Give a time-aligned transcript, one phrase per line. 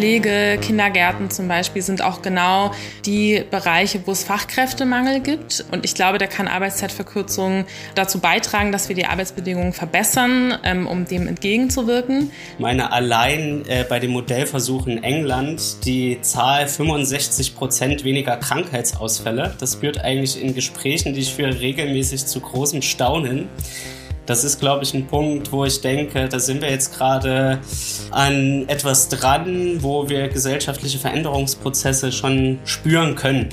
[0.00, 2.72] Pflege, Kindergärten zum Beispiel sind auch genau
[3.04, 5.62] die Bereiche, wo es Fachkräftemangel gibt.
[5.72, 11.04] Und ich glaube, da kann Arbeitszeitverkürzung dazu beitragen, dass wir die Arbeitsbedingungen verbessern, ähm, um
[11.04, 12.30] dem entgegenzuwirken.
[12.54, 19.54] Ich meine, allein äh, bei dem Modellversuch in England die Zahl 65 Prozent weniger Krankheitsausfälle,
[19.60, 23.50] das führt eigentlich in Gesprächen, die ich führe, regelmäßig zu großem Staunen
[24.30, 27.58] das ist, glaube ich, ein Punkt, wo ich denke, da sind wir jetzt gerade
[28.12, 33.48] an etwas dran, wo wir gesellschaftliche Veränderungsprozesse schon spüren können.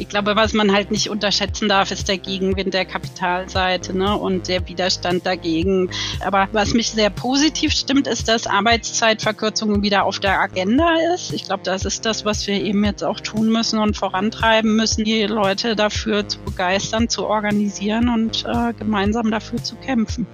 [0.00, 4.48] Ich glaube, was man halt nicht unterschätzen darf, ist der Gegenwind der Kapitalseite ne, und
[4.48, 5.90] der Widerstand dagegen.
[6.24, 11.34] Aber was mich sehr positiv stimmt, ist, dass Arbeitszeitverkürzung wieder auf der Agenda ist.
[11.34, 15.04] Ich glaube, das ist das, was wir eben jetzt auch tun müssen und vorantreiben müssen,
[15.04, 20.26] die Leute dafür zu begeistern, zu organisieren und äh, gemeinsam dafür zu kämpfen.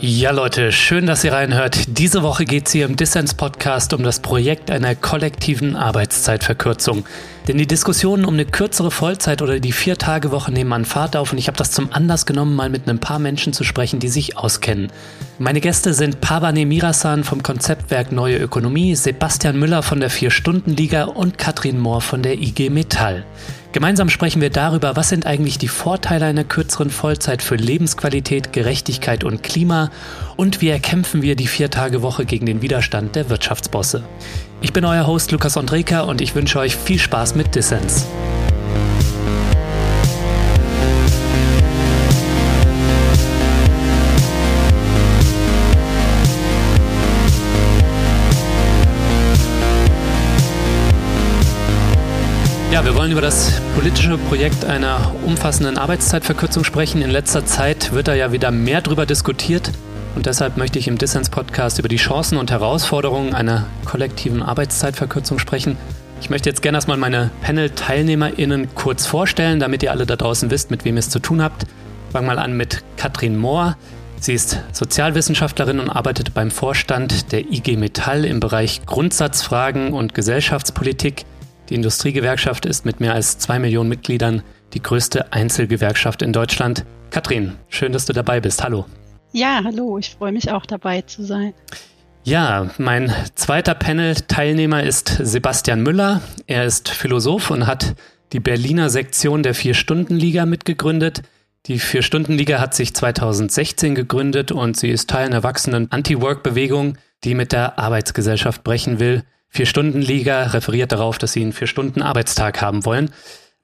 [0.00, 1.98] Ja, Leute, schön, dass ihr reinhört.
[1.98, 7.04] Diese Woche geht es hier im Dissens-Podcast um das Projekt einer kollektiven Arbeitszeitverkürzung.
[7.48, 11.38] Denn die Diskussionen um eine kürzere Vollzeit oder die Vier-Tage-Woche nehmen an Fahrt auf und
[11.38, 14.36] ich habe das zum Anlass genommen, mal mit ein paar Menschen zu sprechen, die sich
[14.36, 14.92] auskennen.
[15.40, 21.38] Meine Gäste sind Pavane Mirasan vom Konzeptwerk Neue Ökonomie, Sebastian Müller von der Vier-Stunden-Liga und
[21.38, 23.24] Katrin Mohr von der IG Metall.
[23.72, 29.24] Gemeinsam sprechen wir darüber, was sind eigentlich die Vorteile einer kürzeren Vollzeit für Lebensqualität, Gerechtigkeit
[29.24, 29.90] und Klima
[30.36, 34.04] und wie erkämpfen wir die Vier-Tage-Woche gegen den Widerstand der Wirtschaftsbosse.
[34.62, 38.06] Ich bin euer Host Lukas Andreka und ich wünsche euch viel Spaß mit Dissens.
[52.78, 57.02] Ja, wir wollen über das politische Projekt einer umfassenden Arbeitszeitverkürzung sprechen.
[57.02, 59.72] In letzter Zeit wird da ja wieder mehr drüber diskutiert.
[60.14, 65.76] Und deshalb möchte ich im Dissens-Podcast über die Chancen und Herausforderungen einer kollektiven Arbeitszeitverkürzung sprechen.
[66.20, 70.70] Ich möchte jetzt gerne erstmal meine Panel-TeilnehmerInnen kurz vorstellen, damit ihr alle da draußen wisst,
[70.70, 71.66] mit wem ihr es zu tun habt.
[72.12, 73.76] Fangen mal an mit Katrin Mohr.
[74.20, 81.24] Sie ist Sozialwissenschaftlerin und arbeitet beim Vorstand der IG Metall im Bereich Grundsatzfragen und Gesellschaftspolitik.
[81.68, 84.42] Die Industriegewerkschaft ist mit mehr als zwei Millionen Mitgliedern
[84.72, 86.84] die größte Einzelgewerkschaft in Deutschland.
[87.10, 88.62] Katrin, schön, dass du dabei bist.
[88.62, 88.86] Hallo.
[89.32, 91.52] Ja, hallo, ich freue mich auch dabei zu sein.
[92.24, 96.22] Ja, mein zweiter Panel-Teilnehmer ist Sebastian Müller.
[96.46, 97.94] Er ist Philosoph und hat
[98.32, 101.22] die Berliner Sektion der Vier-Stunden-Liga mitgegründet.
[101.66, 107.52] Die Vier-Stunden-Liga hat sich 2016 gegründet und sie ist Teil einer wachsenden Anti-Work-Bewegung, die mit
[107.52, 109.24] der Arbeitsgesellschaft brechen will.
[109.48, 113.10] Vier-Stunden-Liga referiert darauf, dass sie einen Vier-Stunden-Arbeitstag haben wollen.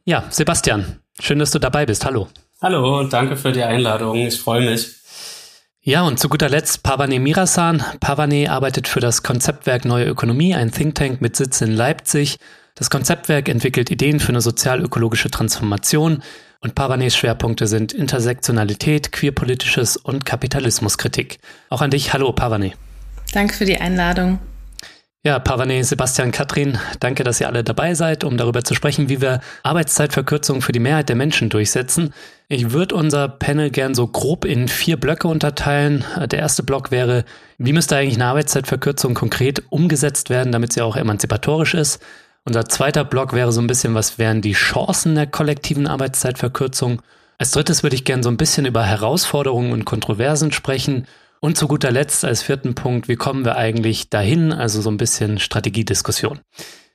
[0.05, 2.05] Ja, Sebastian, schön, dass du dabei bist.
[2.05, 2.28] Hallo.
[2.61, 4.17] Hallo und danke für die Einladung.
[4.17, 4.95] Ich freue mich.
[5.83, 7.84] Ja, und zu guter Letzt Pavane Mirasan.
[8.00, 12.39] Pavane arbeitet für das Konzeptwerk Neue Ökonomie, ein Think Tank mit Sitz in Leipzig.
[12.75, 16.22] Das Konzeptwerk entwickelt Ideen für eine sozial-ökologische Transformation
[16.61, 21.39] und Pavanes Schwerpunkte sind Intersektionalität, queerpolitisches und Kapitalismuskritik.
[21.69, 22.72] Auch an dich, hallo Pavane.
[23.34, 24.39] Danke für die Einladung.
[25.26, 29.22] Ja, Pavane, Sebastian, Katrin, danke, dass ihr alle dabei seid, um darüber zu sprechen, wie
[29.22, 32.12] wir Arbeitszeitverkürzung für die Mehrheit der Menschen durchsetzen.
[32.48, 36.04] Ich würde unser Panel gern so grob in vier Blöcke unterteilen.
[36.30, 37.24] Der erste Block wäre,
[37.56, 42.02] wie müsste eigentlich eine Arbeitszeitverkürzung konkret umgesetzt werden, damit sie auch emanzipatorisch ist?
[42.44, 47.00] Unser zweiter Block wäre so ein bisschen, was wären die Chancen der kollektiven Arbeitszeitverkürzung?
[47.38, 51.06] Als drittes würde ich gern so ein bisschen über Herausforderungen und Kontroversen sprechen
[51.44, 54.50] und zu guter Letzt als vierten Punkt, wie kommen wir eigentlich dahin?
[54.50, 56.41] Also so ein bisschen Strategiediskussion.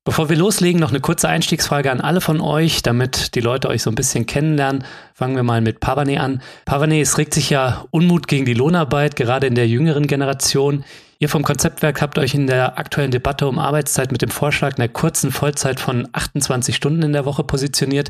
[0.03, 3.83] Bevor wir loslegen, noch eine kurze Einstiegsfrage an alle von euch, damit die Leute euch
[3.83, 4.85] so ein bisschen kennenlernen.
[5.13, 6.41] Fangen wir mal mit Pavane an.
[6.65, 10.83] Pavane, es regt sich ja Unmut gegen die Lohnarbeit, gerade in der jüngeren Generation.
[11.19, 14.87] Ihr vom Konzeptwerk habt euch in der aktuellen Debatte um Arbeitszeit mit dem Vorschlag einer
[14.87, 18.09] kurzen Vollzeit von 28 Stunden in der Woche positioniert.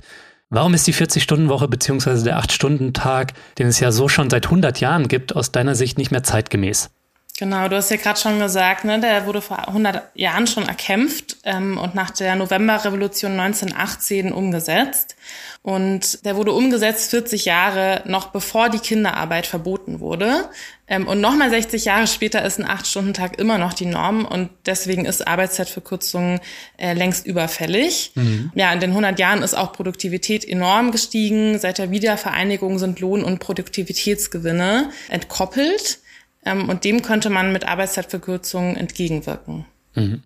[0.52, 2.24] Warum ist die 40-Stunden-Woche bzw.
[2.24, 6.10] der 8-Stunden-Tag, den es ja so schon seit 100 Jahren gibt, aus deiner Sicht nicht
[6.10, 6.90] mehr zeitgemäß?
[7.38, 11.38] Genau, du hast ja gerade schon gesagt, ne, der wurde vor 100 Jahren schon erkämpft
[11.46, 15.16] ähm, und nach der Novemberrevolution 1918 umgesetzt.
[15.62, 20.50] Und der wurde umgesetzt 40 Jahre noch bevor die Kinderarbeit verboten wurde.
[20.86, 25.06] Ähm, und nochmal 60 Jahre später ist ein 8-Stunden-Tag immer noch die Norm und deswegen
[25.06, 26.42] ist Arbeitszeitverkürzung
[26.75, 28.12] äh, längst überfällig.
[28.16, 28.52] Mhm.
[28.54, 31.58] Ja, in den 100 Jahren ist auch Produktivität enorm gestiegen.
[31.58, 36.00] Seit der Wiedervereinigung sind Lohn- und Produktivitätsgewinne entkoppelt.
[36.45, 39.65] Ähm, und dem könnte man mit Arbeitszeitverkürzung entgegenwirken.
[39.95, 40.24] Mhm.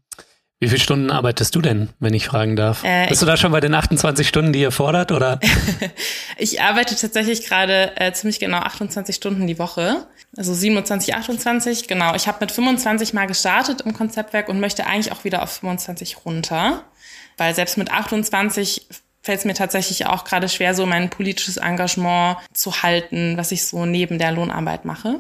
[0.64, 2.86] Wie viele Stunden arbeitest du denn, wenn ich fragen darf?
[2.86, 5.42] Äh, Bist du da schon bei den 28 Stunden, die ihr fordert, oder?
[6.38, 10.08] ich arbeite tatsächlich gerade äh, ziemlich genau 28 Stunden die Woche.
[10.38, 12.16] Also 27, 28, genau.
[12.16, 16.26] Ich habe mit 25 mal gestartet im Konzeptwerk und möchte eigentlich auch wieder auf 25
[16.26, 16.86] runter.
[17.36, 18.88] Weil selbst mit 28
[19.22, 23.66] fällt es mir tatsächlich auch gerade schwer, so mein politisches Engagement zu halten, was ich
[23.66, 25.20] so neben der Lohnarbeit mache.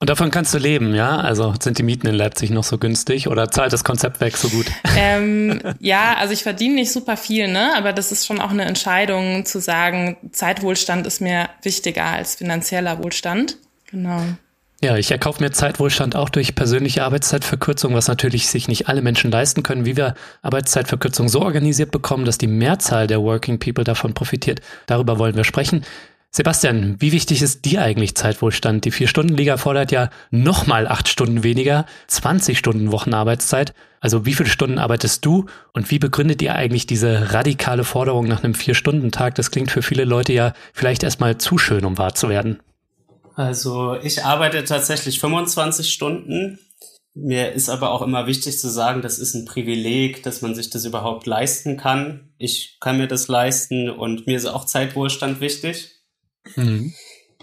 [0.00, 1.16] Und davon kannst du leben, ja?
[1.18, 4.48] Also sind die Mieten in Leipzig noch so günstig oder zahlt das Konzept weg so
[4.48, 4.66] gut?
[5.00, 7.72] Ähm, ja, also ich verdiene nicht super viel, ne?
[7.76, 13.02] Aber das ist schon auch eine Entscheidung zu sagen, Zeitwohlstand ist mir wichtiger als finanzieller
[13.02, 13.58] Wohlstand.
[13.88, 14.20] Genau.
[14.82, 19.30] Ja, ich erkaufe mir Zeitwohlstand auch durch persönliche Arbeitszeitverkürzung, was natürlich sich nicht alle Menschen
[19.30, 24.14] leisten können, wie wir Arbeitszeitverkürzung so organisiert bekommen, dass die Mehrzahl der Working People davon
[24.14, 24.60] profitiert.
[24.86, 25.84] Darüber wollen wir sprechen.
[26.30, 28.84] Sebastian, wie wichtig ist dir eigentlich Zeitwohlstand?
[28.84, 33.72] Die Vier-Stunden-Liga fordert ja nochmal acht Stunden weniger, 20 Stunden Wochenarbeitszeit.
[34.00, 38.44] Also wie viele Stunden arbeitest du und wie begründet ihr eigentlich diese radikale Forderung nach
[38.44, 39.36] einem Vier-Stunden-Tag?
[39.36, 42.60] Das klingt für viele Leute ja vielleicht erstmal zu schön, um wahr zu werden.
[43.34, 46.58] Also ich arbeite tatsächlich 25 Stunden.
[47.14, 50.70] Mir ist aber auch immer wichtig zu sagen, das ist ein Privileg, dass man sich
[50.70, 52.32] das überhaupt leisten kann.
[52.36, 55.97] Ich kann mir das leisten und mir ist auch Zeitwohlstand wichtig.
[56.56, 56.92] Mhm.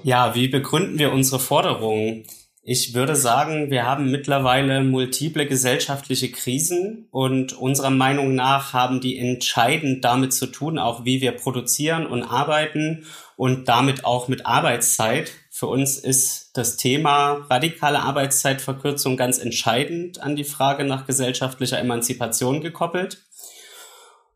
[0.04, 2.26] Ja, wie begründen wir unsere Forderungen?
[2.68, 9.20] Ich würde sagen, wir haben mittlerweile multiple gesellschaftliche Krisen und unserer Meinung nach haben die
[9.20, 13.06] entscheidend damit zu tun, auch wie wir produzieren und arbeiten
[13.36, 15.32] und damit auch mit Arbeitszeit.
[15.52, 22.62] Für uns ist das Thema radikale Arbeitszeitverkürzung ganz entscheidend an die Frage nach gesellschaftlicher Emanzipation
[22.62, 23.25] gekoppelt.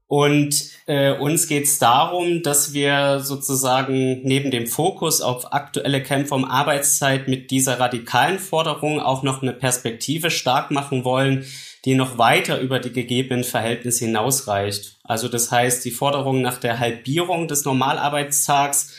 [0.09, 6.33] Und äh, uns geht es darum, dass wir sozusagen neben dem Fokus auf aktuelle Kämpfe
[6.33, 11.45] um Arbeitszeit mit dieser radikalen Forderung auch noch eine Perspektive stark machen wollen,
[11.85, 14.97] die noch weiter über die gegebenen Verhältnisse hinausreicht.
[15.03, 18.91] Also das heißt, die Forderung nach der Halbierung des Normalarbeitstags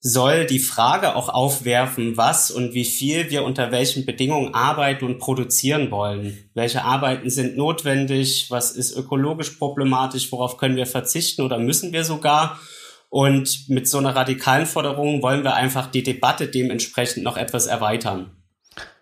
[0.00, 5.18] soll die Frage auch aufwerfen, was und wie viel wir unter welchen Bedingungen arbeiten und
[5.18, 6.50] produzieren wollen.
[6.54, 8.46] Welche Arbeiten sind notwendig?
[8.50, 10.30] Was ist ökologisch problematisch?
[10.30, 12.58] Worauf können wir verzichten oder müssen wir sogar?
[13.08, 18.30] Und mit so einer radikalen Forderung wollen wir einfach die Debatte dementsprechend noch etwas erweitern.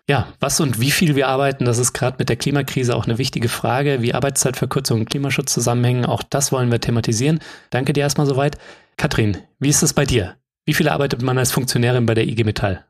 [0.07, 3.17] Ja, was und wie viel wir arbeiten, das ist gerade mit der Klimakrise auch eine
[3.17, 4.03] wichtige Frage.
[4.03, 7.39] Wie Arbeitszeitverkürzung und Klimaschutz zusammenhängen, auch das wollen wir thematisieren.
[7.71, 8.57] Danke dir erstmal soweit.
[8.97, 10.35] Katrin, wie ist es bei dir?
[10.65, 12.85] Wie viele arbeitet man als Funktionärin bei der IG Metall?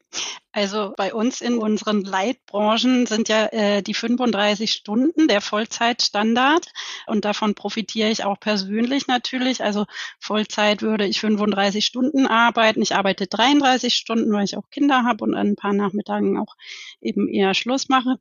[0.56, 6.72] Also bei uns in unseren Leitbranchen sind ja äh, die 35 Stunden der Vollzeitstandard
[7.08, 9.64] und davon profitiere ich auch persönlich natürlich.
[9.64, 9.84] Also
[10.20, 12.82] Vollzeit würde ich 35 Stunden arbeiten.
[12.82, 16.54] Ich arbeite 33 Stunden, weil ich auch Kinder habe und an ein paar Nachmittagen auch
[17.04, 18.16] eben eher Schluss mache.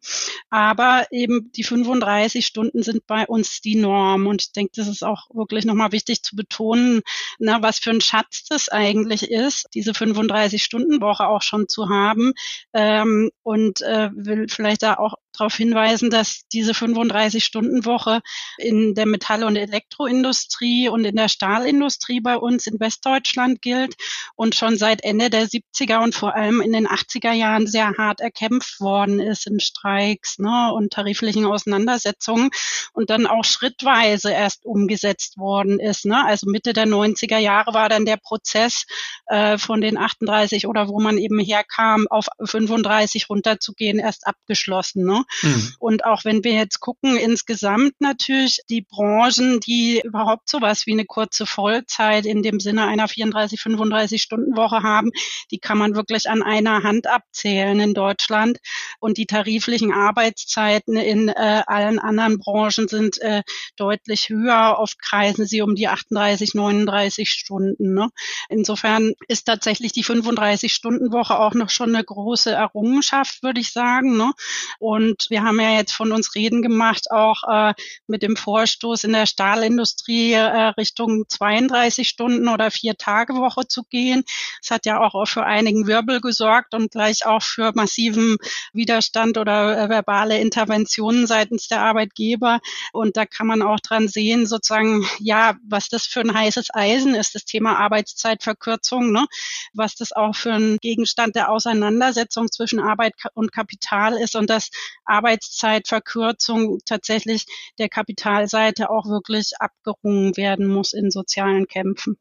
[0.50, 5.04] Aber eben die 35 Stunden sind bei uns die Norm und ich denke, das ist
[5.04, 7.02] auch wirklich nochmal wichtig zu betonen,
[7.40, 11.90] na, was für ein Schatz das eigentlich ist, diese 35 Stunden Woche auch schon zu
[11.90, 12.34] haben haben
[12.74, 18.22] ähm, und äh, will vielleicht da auch darauf hinweisen, dass diese 35-Stunden-Woche
[18.58, 23.96] in der Metall- und Elektroindustrie und in der Stahlindustrie bei uns in Westdeutschland gilt
[24.36, 28.22] und schon seit Ende der 70er und vor allem in den 80er Jahren sehr hart
[28.22, 32.50] erkämpft worden ist in Streiks ne, und tariflichen Auseinandersetzungen
[32.94, 36.06] und dann auch schrittweise erst umgesetzt worden ist.
[36.06, 36.24] Ne?
[36.26, 38.86] Also Mitte der 90er Jahre war dann der Prozess
[39.28, 45.06] äh, von den 38 oder wo man eben herkam, auf 35 runterzugehen, erst abgeschlossen.
[45.06, 45.23] Ne?
[45.42, 45.74] Mhm.
[45.80, 51.06] Und auch wenn wir jetzt gucken, insgesamt natürlich die Branchen, die überhaupt sowas wie eine
[51.06, 55.12] kurze Vollzeit in dem Sinne einer 34, 35 Stunden Woche haben,
[55.52, 58.60] die kann man wirklich an einer Hand abzählen in Deutschland.
[59.00, 63.44] Und die tariflichen Arbeitszeiten in äh, allen anderen Branchen sind äh,
[63.76, 64.78] deutlich höher.
[64.80, 67.94] Oft kreisen sie um die 38, 39 Stunden.
[67.94, 68.10] Ne?
[68.50, 74.18] Insofern ist tatsächlich die 35-Stunden-Woche auch noch schon eine große Errungenschaft, würde ich sagen.
[74.18, 74.32] Ne?
[74.80, 77.74] Und und wir haben ja jetzt von uns Reden gemacht, auch äh,
[78.08, 83.84] mit dem Vorstoß in der Stahlindustrie äh, Richtung 32 Stunden oder vier Tage Woche zu
[83.84, 84.24] gehen.
[84.60, 88.38] Es hat ja auch für einigen Wirbel gesorgt und gleich auch für massiven
[88.74, 92.60] Widerstand oder äh, verbale Interventionen seitens der Arbeitgeber.
[92.92, 97.14] Und da kann man auch dran sehen, sozusagen, ja, was das für ein heißes Eisen
[97.14, 99.28] ist, das Thema Arbeitszeitverkürzung, ne?
[99.74, 104.72] was das auch für ein Gegenstand der Auseinandersetzung zwischen Arbeit und Kapital ist und dass
[105.06, 107.46] Arbeitszeitverkürzung tatsächlich
[107.80, 112.18] der Kapitalseite auch wirklich abgerungen werden muss in sozialen Kämpfen.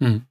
[0.00, 0.26] Hm.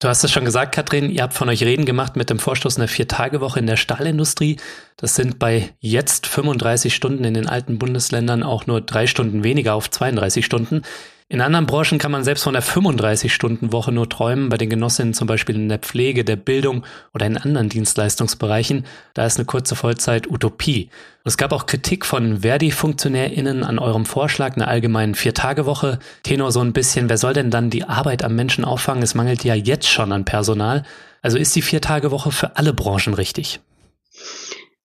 [0.00, 2.76] Du hast es schon gesagt, Katrin, ihr habt von euch Reden gemacht mit dem Vorstoß
[2.76, 4.58] einer Vier-Tage-Woche in der Stahlindustrie.
[4.96, 9.74] Das sind bei jetzt 35 Stunden in den alten Bundesländern auch nur drei Stunden weniger
[9.74, 10.82] auf 32 Stunden.
[11.30, 15.26] In anderen Branchen kann man selbst von der 35-Stunden-Woche nur träumen, bei den Genossinnen zum
[15.26, 18.84] Beispiel in der Pflege, der Bildung oder in anderen Dienstleistungsbereichen.
[19.14, 20.90] Da ist eine kurze Vollzeit Utopie.
[21.24, 25.98] Es gab auch Kritik von Verdi-FunktionärInnen an eurem Vorschlag einer allgemeinen Vier-Tage-Woche.
[26.24, 29.02] Tenor so ein bisschen, wer soll denn dann die Arbeit am Menschen auffangen?
[29.02, 30.82] Es mangelt ja jetzt schon an Personal.
[31.22, 33.60] Also ist die Vier-Tage-Woche für alle Branchen richtig?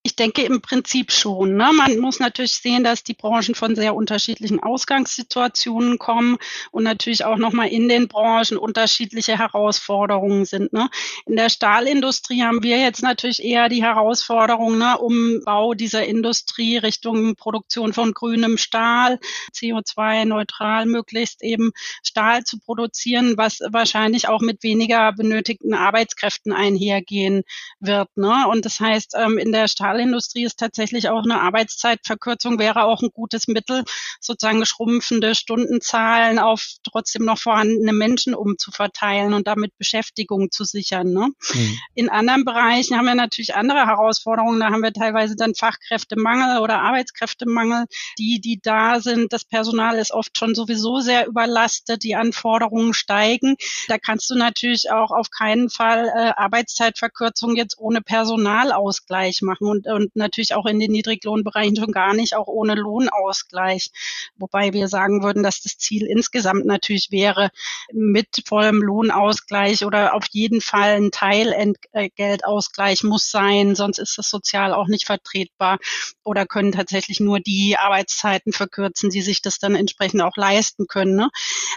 [0.01, 1.58] Ich denke im Prinzip schon.
[1.58, 1.72] Ne?
[1.74, 6.38] Man muss natürlich sehen, dass die Branchen von sehr unterschiedlichen Ausgangssituationen kommen
[6.72, 10.72] und natürlich auch nochmal in den Branchen unterschiedliche Herausforderungen sind.
[10.72, 10.89] Ne?
[11.25, 16.77] In der Stahlindustrie haben wir jetzt natürlich eher die Herausforderung, ne, um Bau dieser Industrie
[16.77, 19.20] Richtung Produktion von grünem Stahl,
[19.53, 27.44] CO2-neutral möglichst eben Stahl zu produzieren, was wahrscheinlich auch mit weniger benötigten Arbeitskräften einhergehen
[27.82, 28.15] wird.
[28.15, 28.48] Ne?
[28.48, 33.01] Und das heißt, ähm, in der Stahl Stahlindustrie ist tatsächlich auch eine Arbeitszeitverkürzung, wäre auch
[33.01, 33.84] ein gutes Mittel,
[34.19, 41.12] sozusagen schrumpfende Stundenzahlen auf trotzdem noch vorhandene Menschen umzuverteilen und damit Beschäftigung zu sichern.
[41.12, 41.29] Ne?
[41.53, 41.77] Mhm.
[41.96, 44.60] In anderen Bereichen haben wir natürlich andere Herausforderungen.
[44.60, 47.86] Da haben wir teilweise dann Fachkräftemangel oder Arbeitskräftemangel.
[48.19, 53.55] Die, die da sind, das Personal ist oft schon sowieso sehr überlastet, die Anforderungen steigen.
[53.88, 59.67] Da kannst du natürlich auch auf keinen Fall äh, Arbeitszeitverkürzung jetzt ohne Personalausgleich machen.
[59.67, 63.92] Und und, und natürlich auch in den Niedriglohnbereichen schon gar nicht, auch ohne Lohnausgleich.
[64.38, 67.50] Wobei wir sagen würden, dass das Ziel insgesamt natürlich wäre,
[67.92, 74.74] mit vollem Lohnausgleich oder auf jeden Fall ein Teilentgeltausgleich muss sein, sonst ist das sozial
[74.74, 75.80] auch nicht vertretbar
[76.24, 81.16] oder können tatsächlich nur die Arbeitszeiten verkürzen, die sich das dann entsprechend auch leisten können.
[81.16, 81.30] Ne?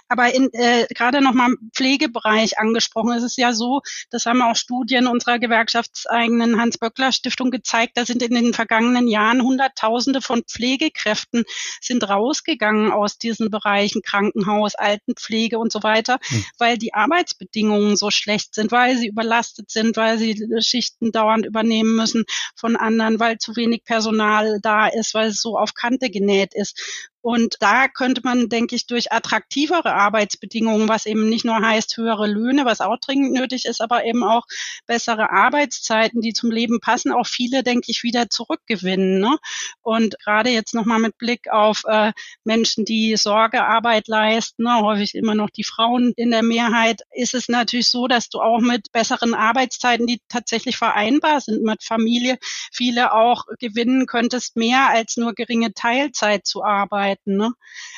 [0.09, 3.81] Aber in, äh, gerade nochmal im Pflegebereich angesprochen, ist es ja so,
[4.11, 9.43] das haben auch Studien unserer gewerkschaftseigenen Hans-Böckler-Stiftung gezeigt, gezeigt, da sind in den vergangenen Jahren
[9.43, 11.45] Hunderttausende von Pflegekräften
[11.81, 16.45] sind rausgegangen aus diesen Bereichen Krankenhaus, Altenpflege und so weiter, hm.
[16.59, 21.95] weil die Arbeitsbedingungen so schlecht sind, weil sie überlastet sind, weil sie Schichten dauernd übernehmen
[21.97, 22.25] müssen
[22.57, 27.11] von anderen, weil zu wenig Personal da ist, weil es so auf Kante genäht ist.
[27.23, 32.27] Und da könnte man, denke ich, durch attraktivere Arbeitsbedingungen, was eben nicht nur heißt höhere
[32.27, 34.45] Löhne, was auch dringend nötig ist, aber eben auch
[34.87, 39.21] bessere Arbeitszeiten, die zum Leben passen, auch viele, denke ich, wieder zurückgewinnen.
[39.21, 39.39] Ne?
[39.83, 42.13] Und gerade jetzt nochmal mit Blick auf äh,
[42.43, 47.49] Menschen, die Sorgearbeit leisten, ne, häufig immer noch die Frauen in der Mehrheit, ist es
[47.49, 52.39] natürlich so, dass du auch mit besseren Arbeitszeiten, die tatsächlich vereinbar sind mit Familie,
[52.73, 57.37] viele auch gewinnen könntest, mehr als nur geringe Teilzeit zu arbeiten arbeiten.
[57.37, 57.53] Ne?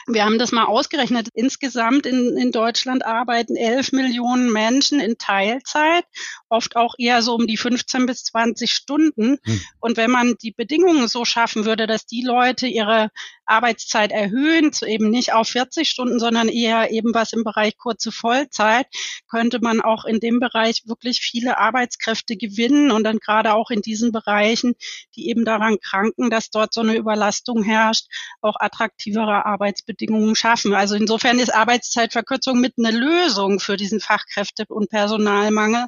[0.07, 1.29] Wir haben das mal ausgerechnet.
[1.35, 6.05] Insgesamt in, in Deutschland arbeiten 11 Millionen Menschen in Teilzeit,
[6.49, 9.39] oft auch eher so um die 15 bis 20 Stunden.
[9.45, 9.61] Hm.
[9.81, 13.11] Und wenn man die Bedingungen so schaffen würde, dass die Leute ihre
[13.47, 18.87] Arbeitszeit erhöhen, eben nicht auf 40 Stunden, sondern eher eben was im Bereich kurze Vollzeit,
[19.29, 23.83] könnte man auch in dem Bereich wirklich viele Arbeitskräfte gewinnen und dann gerade auch in
[23.83, 24.75] diesen Bereichen,
[25.17, 28.07] die eben daran kranken, dass dort so eine Überlastung herrscht,
[28.41, 30.75] auch attraktivere Arbeitsbedingungen schaffen.
[30.75, 35.87] Also insofern ist Arbeitszeitverkürzung mit eine Lösung für diesen Fachkräfte- und Personalmangel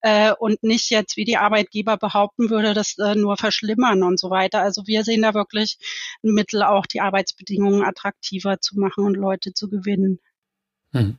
[0.00, 4.30] äh, und nicht jetzt, wie die Arbeitgeber behaupten würde, das äh, nur verschlimmern und so
[4.30, 4.60] weiter.
[4.60, 5.78] Also wir sehen da wirklich
[6.22, 10.20] ein Mittel, auch die Arbeitsbedingungen attraktiver zu machen und Leute zu gewinnen.
[10.92, 11.18] Hm.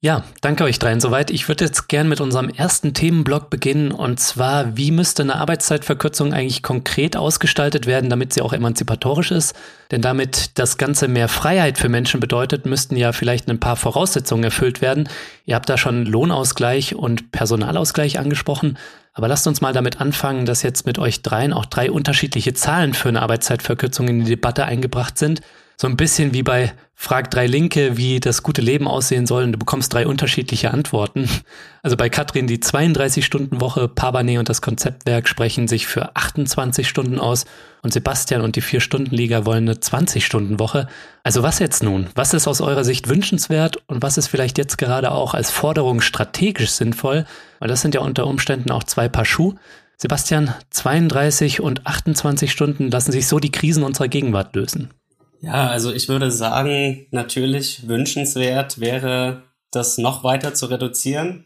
[0.00, 1.28] Ja, danke euch dreien soweit.
[1.32, 6.32] Ich würde jetzt gern mit unserem ersten Themenblock beginnen und zwar, wie müsste eine Arbeitszeitverkürzung
[6.32, 9.56] eigentlich konkret ausgestaltet werden, damit sie auch emanzipatorisch ist?
[9.90, 14.44] Denn damit das Ganze mehr Freiheit für Menschen bedeutet, müssten ja vielleicht ein paar Voraussetzungen
[14.44, 15.08] erfüllt werden.
[15.46, 18.78] Ihr habt da schon Lohnausgleich und Personalausgleich angesprochen.
[19.14, 22.94] Aber lasst uns mal damit anfangen, dass jetzt mit euch dreien auch drei unterschiedliche Zahlen
[22.94, 25.40] für eine Arbeitszeitverkürzung in die Debatte eingebracht sind
[25.80, 29.52] so ein bisschen wie bei Frag drei Linke, wie das gute Leben aussehen soll und
[29.52, 31.28] du bekommst drei unterschiedliche Antworten.
[31.80, 37.44] Also bei Katrin die 32-Stunden-Woche, Pabane und das Konzeptwerk sprechen sich für 28 Stunden aus
[37.82, 40.88] und Sebastian und die Vier-Stunden-Liga wollen eine 20-Stunden-Woche.
[41.22, 42.08] Also was jetzt nun?
[42.16, 46.00] Was ist aus eurer Sicht wünschenswert und was ist vielleicht jetzt gerade auch als Forderung
[46.00, 47.24] strategisch sinnvoll?
[47.60, 49.54] Weil das sind ja unter Umständen auch zwei Paar Schuh.
[49.96, 54.90] Sebastian, 32 und 28 Stunden lassen sich so die Krisen unserer Gegenwart lösen.
[55.40, 61.44] Ja, also ich würde sagen, natürlich wünschenswert wäre, das noch weiter zu reduzieren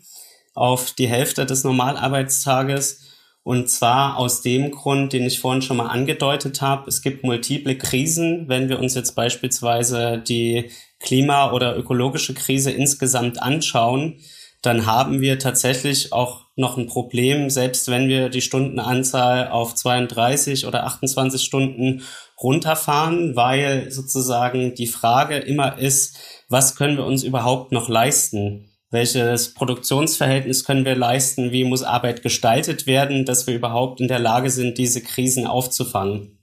[0.55, 3.01] auf die Hälfte des Normalarbeitstages.
[3.45, 6.89] Und zwar aus dem Grund, den ich vorhin schon mal angedeutet habe.
[6.89, 8.49] Es gibt multiple Krisen.
[8.49, 10.71] Wenn wir uns jetzt beispielsweise die
[11.01, 14.21] Klima- oder ökologische Krise insgesamt anschauen,
[14.63, 20.67] dann haben wir tatsächlich auch noch ein Problem, selbst wenn wir die Stundenanzahl auf 32
[20.67, 22.03] oder 28 Stunden
[22.41, 26.17] runterfahren, weil sozusagen die Frage immer ist,
[26.49, 28.69] was können wir uns überhaupt noch leisten?
[28.91, 31.51] Welches Produktionsverhältnis können wir leisten?
[31.51, 36.42] Wie muss Arbeit gestaltet werden, dass wir überhaupt in der Lage sind, diese Krisen aufzufangen?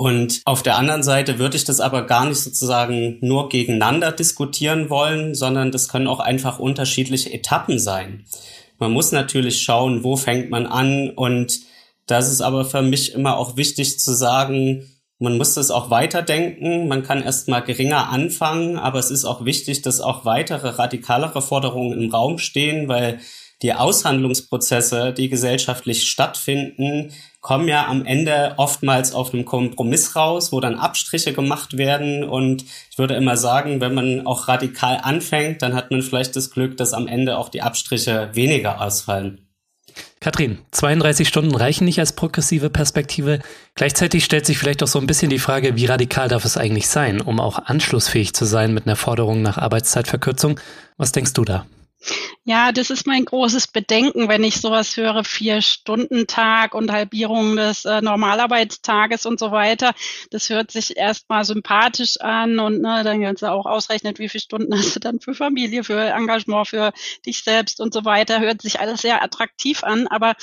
[0.00, 4.88] Und auf der anderen Seite würde ich das aber gar nicht sozusagen nur gegeneinander diskutieren
[4.88, 8.24] wollen, sondern das können auch einfach unterschiedliche Etappen sein.
[8.78, 11.60] Man muss natürlich schauen, wo fängt man an und
[12.06, 14.88] das ist aber für mich immer auch wichtig zu sagen,
[15.18, 16.88] man muss das auch weiterdenken.
[16.88, 21.92] Man kann erstmal geringer anfangen, aber es ist auch wichtig, dass auch weitere radikalere Forderungen
[22.00, 23.20] im Raum stehen, weil
[23.62, 30.60] die Aushandlungsprozesse, die gesellschaftlich stattfinden, kommen ja am Ende oftmals auf einem Kompromiss raus, wo
[30.60, 32.24] dann Abstriche gemacht werden.
[32.24, 36.50] Und ich würde immer sagen, wenn man auch radikal anfängt, dann hat man vielleicht das
[36.50, 39.46] Glück, dass am Ende auch die Abstriche weniger ausfallen.
[40.20, 43.40] Katrin, 32 Stunden reichen nicht als progressive Perspektive.
[43.74, 46.88] Gleichzeitig stellt sich vielleicht auch so ein bisschen die Frage, wie radikal darf es eigentlich
[46.88, 50.60] sein, um auch anschlussfähig zu sein mit einer Forderung nach Arbeitszeitverkürzung.
[50.98, 51.66] Was denkst du da?
[52.50, 57.54] Ja, das ist mein großes Bedenken, wenn ich sowas höre, vier Stunden Tag und Halbierung
[57.54, 59.92] des äh, Normalarbeitstages und so weiter.
[60.32, 64.42] Das hört sich erstmal sympathisch an und ne, dann kannst du auch ausrechnen, wie viele
[64.42, 66.92] Stunden hast du dann für Familie, für Engagement, für
[67.24, 68.40] dich selbst und so weiter.
[68.40, 70.34] Hört sich alles sehr attraktiv an, aber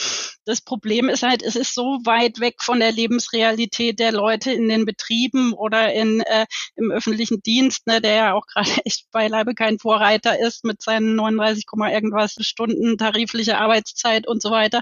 [0.45, 4.69] das Problem ist halt, es ist so weit weg von der Lebensrealität der Leute in
[4.69, 6.45] den Betrieben oder in, äh,
[6.77, 11.15] im öffentlichen Dienst, ne, der ja auch gerade echt beileibe kein Vorreiter ist mit seinen
[11.15, 11.65] 39,
[11.97, 14.81] irgendwas Stunden tarifliche Arbeitszeit und so weiter.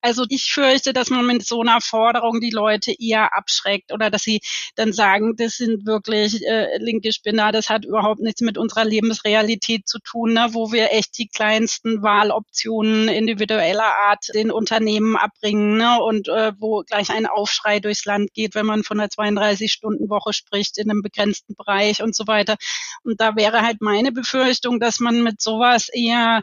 [0.00, 4.22] Also ich fürchte, dass man mit so einer Forderung die Leute eher abschreckt oder dass
[4.22, 4.40] sie
[4.76, 9.86] dann sagen, das sind wirklich äh, linke Spinner, das hat überhaupt nichts mit unserer Lebensrealität
[9.86, 16.02] zu tun, ne, wo wir echt die kleinsten Wahloptionen individueller Art den Unternehmen abbringen ne,
[16.02, 20.78] und äh, wo gleich ein Aufschrei durchs Land geht, wenn man von einer 32-Stunden-Woche spricht
[20.78, 22.56] in einem begrenzten Bereich und so weiter.
[23.02, 26.42] Und da wäre halt meine Befürchtung, dass man mit sowas eher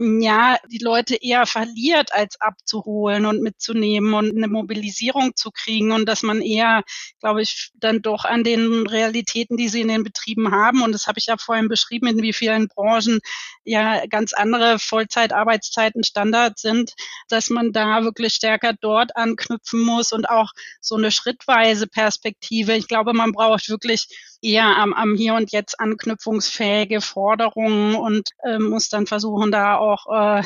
[0.00, 6.08] ja, die Leute eher verliert, als abzuholen und mitzunehmen und eine Mobilisierung zu kriegen und
[6.08, 6.84] dass man eher,
[7.20, 11.06] glaube ich, dann doch an den Realitäten, die sie in den Betrieben haben, und das
[11.06, 13.20] habe ich ja vorhin beschrieben, in wie vielen Branchen
[13.64, 16.94] ja ganz andere Vollzeitarbeitszeiten Standard sind,
[17.28, 22.72] dass man da wirklich stärker dort anknüpfen muss und auch so eine schrittweise Perspektive.
[22.74, 24.08] Ich glaube, man braucht wirklich
[24.42, 29.89] eher am, am Hier und Jetzt anknüpfungsfähige Forderungen und äh, muss dann versuchen, da auch
[30.06, 30.42] äh,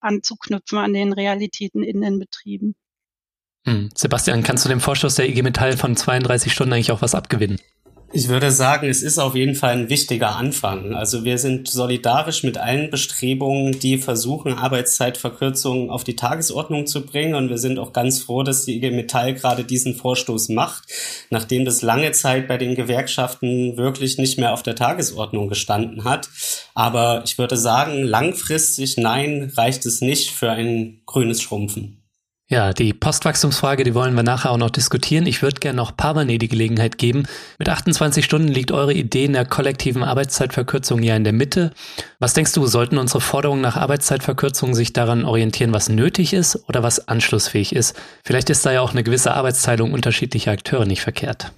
[0.00, 2.74] anzuknüpfen an den Realitäten in den Betrieben.
[3.66, 3.90] Hm.
[3.94, 7.60] Sebastian, kannst du dem Vorstoß der IG Metall von 32 Stunden eigentlich auch was abgewinnen?
[8.12, 10.94] Ich würde sagen, es ist auf jeden Fall ein wichtiger Anfang.
[10.94, 17.34] Also wir sind solidarisch mit allen Bestrebungen, die versuchen, Arbeitszeitverkürzungen auf die Tagesordnung zu bringen.
[17.34, 20.84] Und wir sind auch ganz froh, dass die IG Metall gerade diesen Vorstoß macht,
[21.30, 26.28] nachdem das lange Zeit bei den Gewerkschaften wirklich nicht mehr auf der Tagesordnung gestanden hat.
[26.74, 32.05] Aber ich würde sagen, langfristig nein, reicht es nicht für ein grünes Schrumpfen.
[32.48, 35.26] Ja, die Postwachstumsfrage, die wollen wir nachher auch noch diskutieren.
[35.26, 37.26] Ich würde gerne noch Pavane die Gelegenheit geben.
[37.58, 41.72] Mit 28 Stunden liegt eure Idee in der kollektiven Arbeitszeitverkürzung ja in der Mitte.
[42.20, 46.84] Was denkst du, sollten unsere Forderungen nach Arbeitszeitverkürzung sich daran orientieren, was nötig ist oder
[46.84, 47.96] was anschlussfähig ist?
[48.24, 51.50] Vielleicht ist da ja auch eine gewisse Arbeitsteilung unterschiedlicher Akteure nicht verkehrt.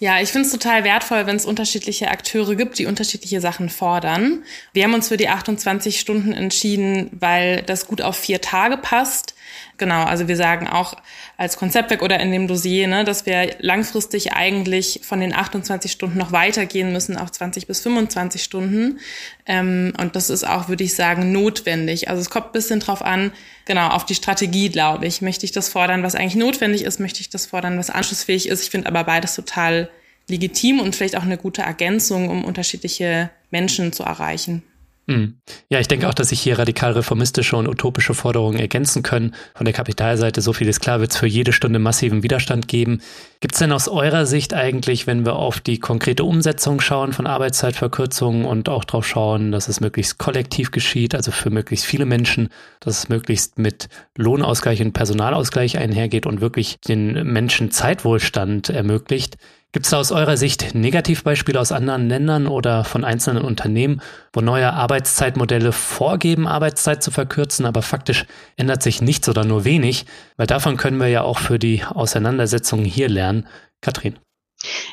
[0.00, 4.44] Ja, ich finde es total wertvoll, wenn es unterschiedliche Akteure gibt, die unterschiedliche Sachen fordern.
[4.74, 9.34] Wir haben uns für die 28 Stunden entschieden, weil das gut auf vier Tage passt.
[9.78, 10.94] Genau, also wir sagen auch
[11.36, 16.18] als Konzeptwerk oder in dem Dossier, ne, dass wir langfristig eigentlich von den 28 Stunden
[16.18, 18.98] noch weitergehen müssen auf 20 bis 25 Stunden.
[19.46, 22.08] Ähm, und das ist auch, würde ich sagen, notwendig.
[22.08, 23.30] Also es kommt ein bisschen drauf an,
[23.66, 25.22] genau, auf die Strategie, glaube ich.
[25.22, 26.98] Möchte ich das fordern, was eigentlich notwendig ist?
[26.98, 28.64] Möchte ich das fordern, was anschlussfähig ist?
[28.64, 29.90] Ich finde aber beides total
[30.26, 34.64] legitim und vielleicht auch eine gute Ergänzung, um unterschiedliche Menschen zu erreichen.
[35.08, 35.40] Hm.
[35.70, 39.34] Ja, ich denke auch, dass sich hier radikal reformistische und utopische Forderungen ergänzen können.
[39.54, 43.00] Von der Kapitalseite, so viel ist klar, wird es für jede Stunde massiven Widerstand geben.
[43.40, 47.26] Gibt es denn aus eurer Sicht eigentlich, wenn wir auf die konkrete Umsetzung schauen von
[47.26, 52.50] Arbeitszeitverkürzungen und auch darauf schauen, dass es möglichst kollektiv geschieht, also für möglichst viele Menschen,
[52.80, 59.38] dass es möglichst mit Lohnausgleich und Personalausgleich einhergeht und wirklich den Menschen Zeitwohlstand ermöglicht,
[59.72, 64.00] Gibt es da aus eurer Sicht Negativbeispiele aus anderen Ländern oder von einzelnen Unternehmen,
[64.32, 68.24] wo neue Arbeitszeitmodelle vorgeben, Arbeitszeit zu verkürzen, aber faktisch
[68.56, 70.06] ändert sich nichts oder nur wenig?
[70.38, 73.46] Weil davon können wir ja auch für die Auseinandersetzungen hier lernen.
[73.82, 74.18] Katrin.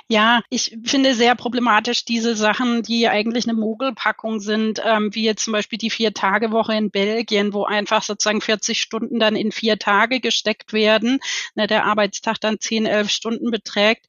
[0.08, 5.44] Ja, ich finde sehr problematisch diese Sachen, die eigentlich eine Mogelpackung sind, ähm, wie jetzt
[5.44, 10.20] zum Beispiel die Vier-Tage-Woche in Belgien, wo einfach sozusagen 40 Stunden dann in vier Tage
[10.20, 11.20] gesteckt werden,
[11.56, 14.06] ne, der Arbeitstag dann 10, 11 Stunden beträgt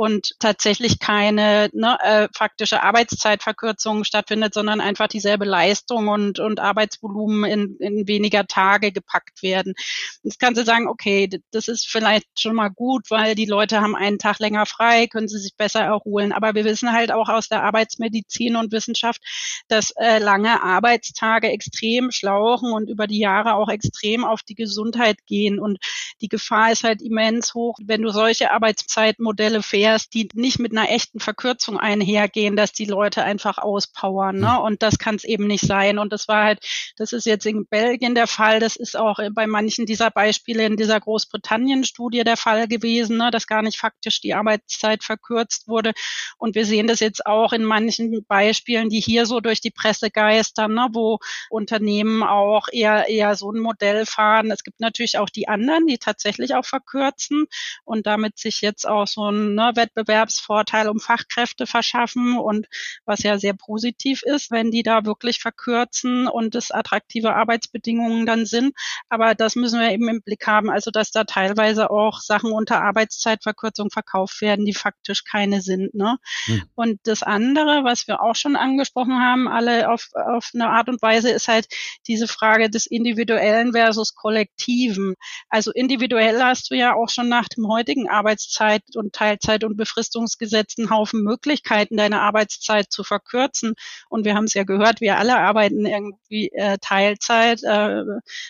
[0.00, 7.44] und tatsächlich keine ne, äh, faktische Arbeitszeitverkürzung stattfindet, sondern einfach dieselbe Leistung und, und Arbeitsvolumen
[7.44, 9.74] in, in weniger Tage gepackt werden.
[10.22, 13.94] Jetzt kannst du sagen, okay, das ist vielleicht schon mal gut, weil die Leute haben
[13.94, 16.32] einen Tag länger frei, können sie sich besser erholen.
[16.32, 19.20] Aber wir wissen halt auch aus der Arbeitsmedizin und Wissenschaft,
[19.68, 25.26] dass äh, lange Arbeitstage extrem schlauchen und über die Jahre auch extrem auf die Gesundheit
[25.26, 25.58] gehen.
[25.58, 25.76] Und
[26.22, 30.90] die Gefahr ist halt immens hoch, wenn du solche Arbeitszeitmodelle fährst, die nicht mit einer
[30.90, 34.38] echten Verkürzung einhergehen, dass die Leute einfach auspowern.
[34.38, 34.56] Ne?
[34.56, 34.62] Hm.
[34.62, 35.98] Und das kann es eben nicht sein.
[35.98, 36.64] Und das war halt,
[36.96, 38.60] das ist jetzt in Belgien der Fall.
[38.60, 43.30] Das ist auch bei manchen dieser Beispiele in dieser Großbritannien-Studie der Fall gewesen, ne?
[43.30, 45.92] dass gar nicht faktisch die Arbeitszeit verkürzt wurde.
[46.38, 50.10] Und wir sehen das jetzt auch in manchen Beispielen, die hier so durch die Presse
[50.10, 54.50] geistern, ne, wo Unternehmen auch eher, eher so ein Modell fahren.
[54.50, 57.46] Es gibt natürlich auch die anderen, die tatsächlich auch verkürzen
[57.84, 62.66] und damit sich jetzt auch so einen ne, Wettbewerbsvorteil um Fachkräfte verschaffen und
[63.04, 68.44] was ja sehr positiv ist, wenn die da wirklich verkürzen und es attraktive Arbeitsbedingungen dann
[68.44, 68.74] sind.
[69.08, 72.82] Aber das müssen wir eben im Blick haben, also dass da teilweise auch Sachen unter
[72.82, 75.94] Arbeitszeitverkürzung verkauft werden, die faktisch keine sind.
[75.94, 76.18] Ne?
[76.44, 76.62] Hm.
[76.74, 81.00] Und das andere, was wir auch schon angesprochen haben, alle auf, auf eine Art und
[81.02, 81.66] Weise, ist halt
[82.06, 85.14] diese Frage des Individuellen versus Kollektiven.
[85.48, 90.74] Also individuell hast du ja auch schon nach dem heutigen Arbeitszeit- und Teilzeit- und Befristungsgesetz
[90.78, 93.74] einen Haufen Möglichkeiten, deine Arbeitszeit zu verkürzen.
[94.08, 98.02] Und wir haben es ja gehört, wir alle arbeiten irgendwie äh, Teilzeit äh,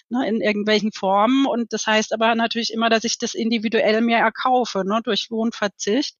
[0.08, 1.46] ne, in irgendwelchen Formen.
[1.46, 6.16] Und das heißt aber natürlich immer, dass ich das individuell mir erkaufe, ne, durch Lohnverzicht.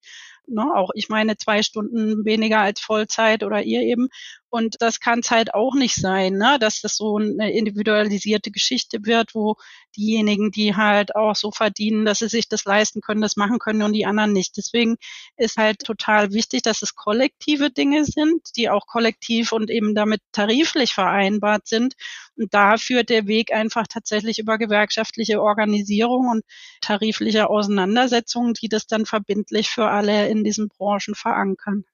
[0.46, 4.08] Ne, auch ich meine zwei Stunden weniger als Vollzeit oder ihr eben.
[4.50, 6.58] Und das kann es halt auch nicht sein, ne?
[6.60, 9.56] dass das so eine individualisierte Geschichte wird, wo
[9.96, 13.82] diejenigen, die halt auch so verdienen, dass sie sich das leisten können, das machen können
[13.82, 14.56] und die anderen nicht.
[14.56, 14.96] Deswegen
[15.36, 20.20] ist halt total wichtig, dass es kollektive Dinge sind, die auch kollektiv und eben damit
[20.32, 21.94] tariflich vereinbart sind.
[22.36, 26.44] Und da führt der Weg einfach tatsächlich über gewerkschaftliche Organisierung und
[26.80, 31.84] tarifliche Auseinandersetzungen, die das dann verbindlich für alle in diesen Branchen verankern.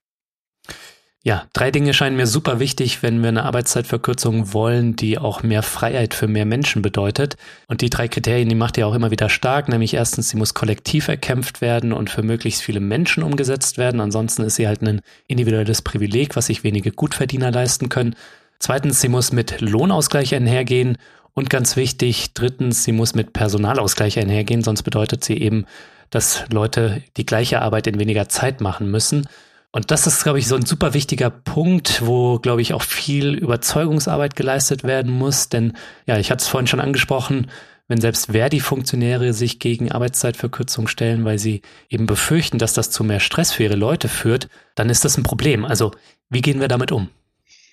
[1.27, 5.65] Ja, drei Dinge scheinen mir super wichtig, wenn wir eine Arbeitszeitverkürzung wollen, die auch mehr
[5.65, 7.37] Freiheit für mehr Menschen bedeutet.
[7.67, 10.55] Und die drei Kriterien, die macht ihr auch immer wieder stark, nämlich erstens, sie muss
[10.55, 14.01] kollektiv erkämpft werden und für möglichst viele Menschen umgesetzt werden.
[14.01, 18.15] Ansonsten ist sie halt ein individuelles Privileg, was sich wenige Gutverdiener leisten können.
[18.61, 20.97] Zweitens, sie muss mit Lohnausgleich einhergehen.
[21.35, 25.67] Und ganz wichtig, drittens, sie muss mit Personalausgleich einhergehen, sonst bedeutet sie eben,
[26.11, 29.27] dass Leute die gleiche Arbeit in weniger Zeit machen müssen.
[29.77, 33.35] Und das ist, glaube ich, so ein super wichtiger Punkt, wo, glaube ich, auch viel
[33.35, 35.51] Überzeugungsarbeit geleistet werden muss.
[35.51, 35.75] Denn,
[36.07, 37.51] ja, ich hatte es vorhin schon angesprochen,
[37.87, 41.61] wenn selbst Verdi-Funktionäre sich gegen Arbeitszeitverkürzung stellen, weil sie
[41.91, 45.25] eben befürchten, dass das zu mehr Stress für ihre Leute führt, dann ist das ein
[45.25, 45.67] Problem.
[45.67, 45.91] Also,
[46.31, 47.11] wie gehen wir damit um?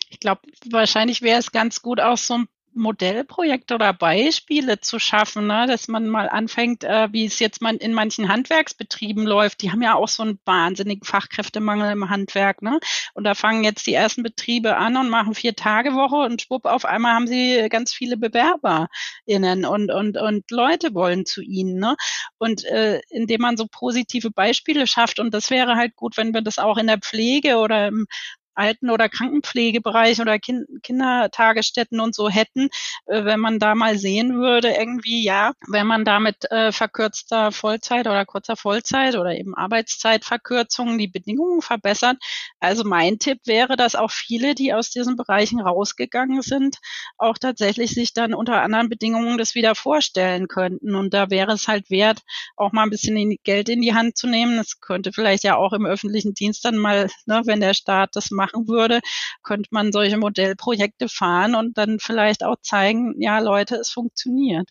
[0.10, 5.48] Ich glaube, wahrscheinlich wäre es ganz gut, auch so ein Modellprojekte oder Beispiele zu schaffen,
[5.48, 5.66] ne?
[5.68, 9.62] dass man mal anfängt, äh, wie es jetzt man in manchen Handwerksbetrieben läuft.
[9.62, 12.62] Die haben ja auch so einen wahnsinnigen Fachkräftemangel im Handwerk.
[12.62, 12.80] Ne?
[13.14, 16.66] Und da fangen jetzt die ersten Betriebe an und machen vier Tage Woche und schwupp,
[16.66, 21.80] auf einmal haben sie ganz viele BewerberInnen und, und, und Leute wollen zu ihnen.
[21.80, 21.96] Ne?
[22.38, 26.42] Und äh, indem man so positive Beispiele schafft, und das wäre halt gut, wenn wir
[26.42, 28.08] das auch in der Pflege oder im
[28.56, 32.70] Alten- oder Krankenpflegebereich oder kind Kindertagesstätten und so hätten,
[33.06, 37.52] äh, wenn man da mal sehen würde, irgendwie, ja, wenn man da mit äh, verkürzter
[37.52, 42.18] Vollzeit oder kurzer Vollzeit oder eben Arbeitszeitverkürzungen die Bedingungen verbessert.
[42.60, 46.78] Also mein Tipp wäre, dass auch viele, die aus diesen Bereichen rausgegangen sind,
[47.18, 50.96] auch tatsächlich sich dann unter anderen Bedingungen das wieder vorstellen könnten.
[50.96, 52.20] Und da wäre es halt wert,
[52.56, 54.58] auch mal ein bisschen Geld in die Hand zu nehmen.
[54.58, 58.32] Das könnte vielleicht ja auch im öffentlichen Dienst dann mal, ne, wenn der Staat das
[58.32, 59.00] macht, machen würde,
[59.44, 64.70] könnte man solche Modellprojekte fahren und dann vielleicht auch zeigen, ja Leute, es funktioniert.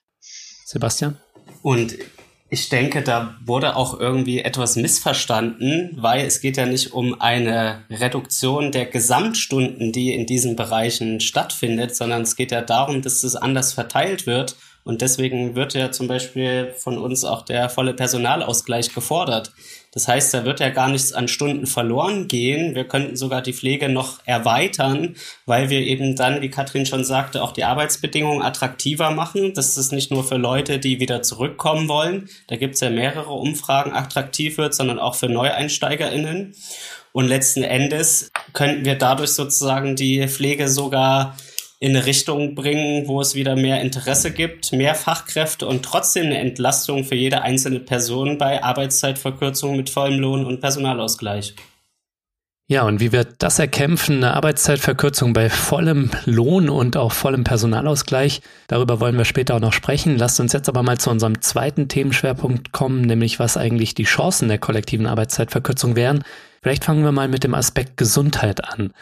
[0.65, 1.19] Sebastian?
[1.63, 1.97] Und
[2.53, 7.85] ich denke, da wurde auch irgendwie etwas missverstanden, weil es geht ja nicht um eine
[7.89, 13.37] Reduktion der Gesamtstunden, die in diesen Bereichen stattfindet, sondern es geht ja darum, dass es
[13.37, 18.93] anders verteilt wird Und deswegen wird ja zum Beispiel von uns auch der volle Personalausgleich
[18.93, 19.53] gefordert.
[19.93, 22.75] Das heißt, da wird ja gar nichts an Stunden verloren gehen.
[22.75, 25.15] Wir könnten sogar die Pflege noch erweitern,
[25.45, 29.53] weil wir eben dann, wie Katrin schon sagte, auch die Arbeitsbedingungen attraktiver machen.
[29.55, 32.29] Das ist nicht nur für Leute, die wieder zurückkommen wollen.
[32.49, 36.55] Da gibt es ja mehrere Umfragen attraktiv wird, sondern auch für NeueinsteigerInnen.
[37.13, 41.37] Und letzten Endes könnten wir dadurch sozusagen die Pflege sogar
[41.83, 46.39] in eine Richtung bringen, wo es wieder mehr Interesse gibt, mehr Fachkräfte und trotzdem eine
[46.39, 51.57] Entlastung für jede einzelne Person bei Arbeitszeitverkürzung mit vollem Lohn und Personalausgleich.
[52.69, 58.43] Ja, und wie wir das erkämpfen, eine Arbeitszeitverkürzung bei vollem Lohn und auch vollem Personalausgleich,
[58.69, 60.17] darüber wollen wir später auch noch sprechen.
[60.17, 64.47] Lasst uns jetzt aber mal zu unserem zweiten Themenschwerpunkt kommen, nämlich was eigentlich die Chancen
[64.47, 66.23] der kollektiven Arbeitszeitverkürzung wären.
[66.63, 68.93] Vielleicht fangen wir mal mit dem Aspekt Gesundheit an.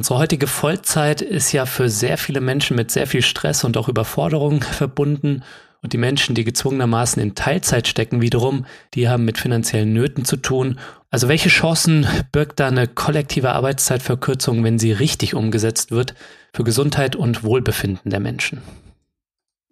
[0.00, 3.86] Unsere heutige Vollzeit ist ja für sehr viele Menschen mit sehr viel Stress und auch
[3.86, 5.42] Überforderung verbunden.
[5.82, 10.38] Und die Menschen, die gezwungenermaßen in Teilzeit stecken, wiederum, die haben mit finanziellen Nöten zu
[10.38, 10.78] tun.
[11.10, 16.14] Also welche Chancen birgt da eine kollektive Arbeitszeitverkürzung, wenn sie richtig umgesetzt wird,
[16.54, 18.62] für Gesundheit und Wohlbefinden der Menschen?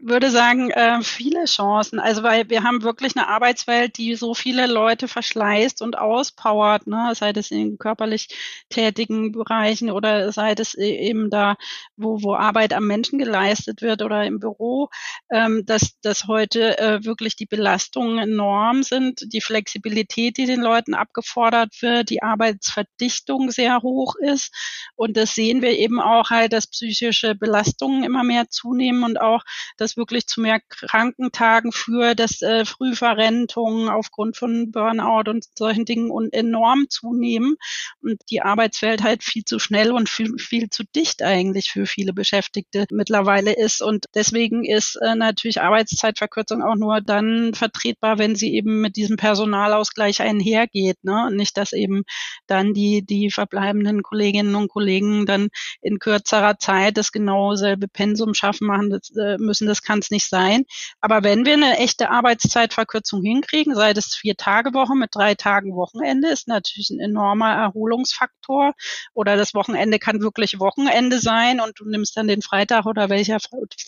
[0.01, 1.99] Würde sagen, äh, viele Chancen.
[1.99, 7.13] Also weil wir haben wirklich eine Arbeitswelt, die so viele Leute verschleißt und auspowert, ne?
[7.15, 8.29] sei es in körperlich
[8.69, 11.57] tätigen Bereichen oder sei es e-, eben da,
[11.97, 14.89] wo, wo Arbeit am Menschen geleistet wird oder im Büro,
[15.31, 20.95] ähm, dass, dass heute äh, wirklich die Belastungen enorm sind, die Flexibilität, die den Leuten
[20.95, 24.55] abgefordert wird, die Arbeitsverdichtung sehr hoch ist.
[24.95, 29.43] Und das sehen wir eben auch halt, dass psychische Belastungen immer mehr zunehmen und auch,
[29.77, 35.85] dass das wirklich zu mehr Krankentagen führt, dass äh, Frühverrentungen aufgrund von Burnout und solchen
[35.85, 37.57] Dingen und enorm zunehmen
[38.03, 42.13] und die Arbeitswelt halt viel zu schnell und viel, viel zu dicht eigentlich für viele
[42.13, 43.83] Beschäftigte mittlerweile ist.
[43.83, 49.17] Und deswegen ist äh, natürlich Arbeitszeitverkürzung auch nur dann vertretbar, wenn sie eben mit diesem
[49.17, 51.03] Personalausgleich einhergeht.
[51.03, 51.31] Ne?
[51.33, 52.03] Nicht, dass eben
[52.47, 55.49] dann die, die verbleibenden Kolleginnen und Kollegen dann
[55.81, 59.67] in kürzerer Zeit das genau selbe Pensum schaffen machen das, äh, müssen.
[59.67, 60.65] Das das kann es nicht sein.
[61.01, 65.75] Aber wenn wir eine echte Arbeitszeitverkürzung hinkriegen, sei das vier Tage Woche mit drei Tagen
[65.75, 68.75] Wochenende, ist natürlich ein enormer Erholungsfaktor.
[69.15, 73.39] Oder das Wochenende kann wirklich Wochenende sein und du nimmst dann den Freitag oder welcher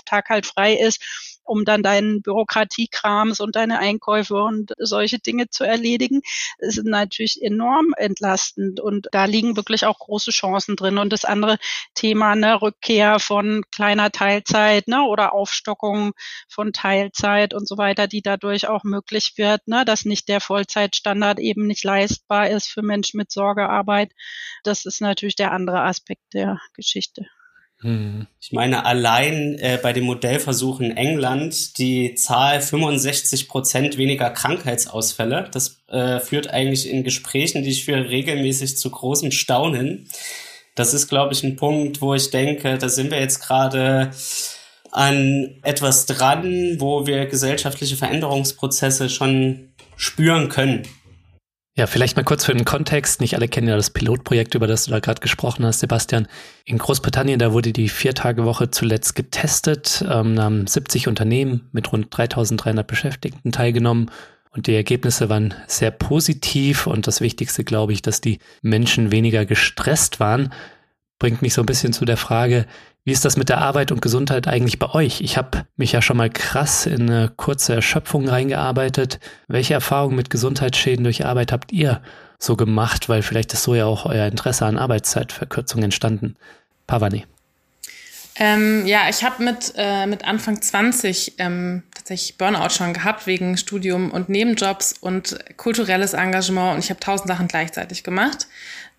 [0.07, 5.65] Tag halt frei ist um dann deinen Bürokratiekrams und deine Einkäufe und solche Dinge zu
[5.65, 6.21] erledigen,
[6.59, 10.99] ist natürlich enorm entlastend und da liegen wirklich auch große Chancen drin.
[10.99, 11.59] Und das andere
[11.95, 16.13] Thema, ne, Rückkehr von kleiner Teilzeit ne, oder Aufstockung
[16.49, 21.39] von Teilzeit und so weiter, die dadurch auch möglich wird, ne, dass nicht der Vollzeitstandard
[21.41, 24.13] eben nicht leistbar ist für Menschen mit Sorgearbeit.
[24.65, 27.27] Das ist natürlich der andere Aspekt der Geschichte.
[27.83, 28.27] Hm.
[28.39, 35.49] Ich meine, allein äh, bei dem Modellversuch in England die Zahl 65 Prozent weniger Krankheitsausfälle,
[35.51, 40.09] das äh, führt eigentlich in Gesprächen, die ich führe, regelmäßig zu großem Staunen.
[40.75, 44.11] Das ist, glaube ich, ein Punkt, wo ich denke, da sind wir jetzt gerade
[44.93, 50.83] an etwas dran, wo wir gesellschaftliche Veränderungsprozesse schon spüren können.
[51.77, 53.21] Ja, vielleicht mal kurz für den Kontext.
[53.21, 56.27] Nicht alle kennen ja das Pilotprojekt, über das du da gerade gesprochen hast, Sebastian.
[56.65, 60.05] In Großbritannien, da wurde die Viertagewoche zuletzt getestet.
[60.09, 64.11] Ähm, haben 70 Unternehmen mit rund 3300 Beschäftigten teilgenommen.
[64.51, 66.89] Und die Ergebnisse waren sehr positiv.
[66.89, 70.53] Und das Wichtigste, glaube ich, dass die Menschen weniger gestresst waren.
[71.21, 72.67] Bringt mich so ein bisschen zu der Frage,
[73.05, 75.21] wie ist das mit der Arbeit und Gesundheit eigentlich bei euch?
[75.23, 79.21] Ich habe mich ja schon mal krass in eine kurze Erschöpfung reingearbeitet.
[79.49, 82.03] Welche Erfahrungen mit Gesundheitsschäden durch Arbeit habt ihr
[82.39, 83.09] so gemacht?
[83.09, 86.37] Weil vielleicht ist so ja auch euer Interesse an Arbeitszeitverkürzung entstanden.
[86.87, 87.25] Pavani.
[88.37, 93.57] Ähm, ja, ich habe mit, äh, mit Anfang 20 ähm, tatsächlich Burnout schon gehabt wegen
[93.57, 98.47] Studium und Nebenjobs und kulturelles Engagement und ich habe tausend Sachen gleichzeitig gemacht.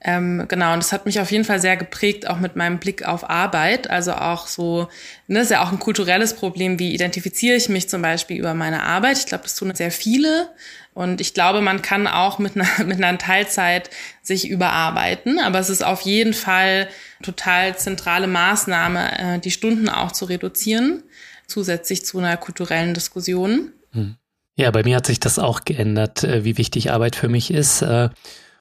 [0.03, 3.07] Ähm, genau, und das hat mich auf jeden Fall sehr geprägt, auch mit meinem Blick
[3.07, 3.89] auf Arbeit.
[3.89, 4.87] Also auch so,
[5.27, 8.81] ne, ist ja auch ein kulturelles Problem, wie identifiziere ich mich zum Beispiel über meine
[8.81, 9.19] Arbeit.
[9.19, 10.49] Ich glaube, das tun sehr viele.
[10.95, 13.91] Und ich glaube, man kann auch mit einer, mit einer Teilzeit
[14.23, 15.39] sich überarbeiten.
[15.39, 16.89] Aber es ist auf jeden Fall
[17.21, 21.03] total zentrale Maßnahme, äh, die Stunden auch zu reduzieren,
[21.45, 23.71] zusätzlich zu einer kulturellen Diskussion.
[23.91, 24.15] Hm.
[24.55, 27.83] Ja, bei mir hat sich das auch geändert, äh, wie wichtig Arbeit für mich ist.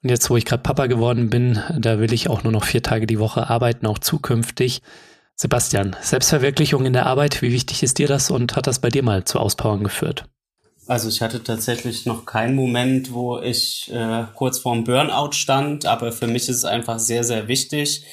[0.03, 2.81] Und jetzt, wo ich gerade Papa geworden bin, da will ich auch nur noch vier
[2.81, 4.81] Tage die Woche arbeiten, auch zukünftig.
[5.35, 9.03] Sebastian, Selbstverwirklichung in der Arbeit, wie wichtig ist dir das und hat das bei dir
[9.03, 10.25] mal zu Auspowern geführt?
[10.87, 16.11] Also ich hatte tatsächlich noch keinen Moment, wo ich äh, kurz vorm Burnout stand, aber
[16.11, 18.03] für mich ist es einfach sehr, sehr wichtig,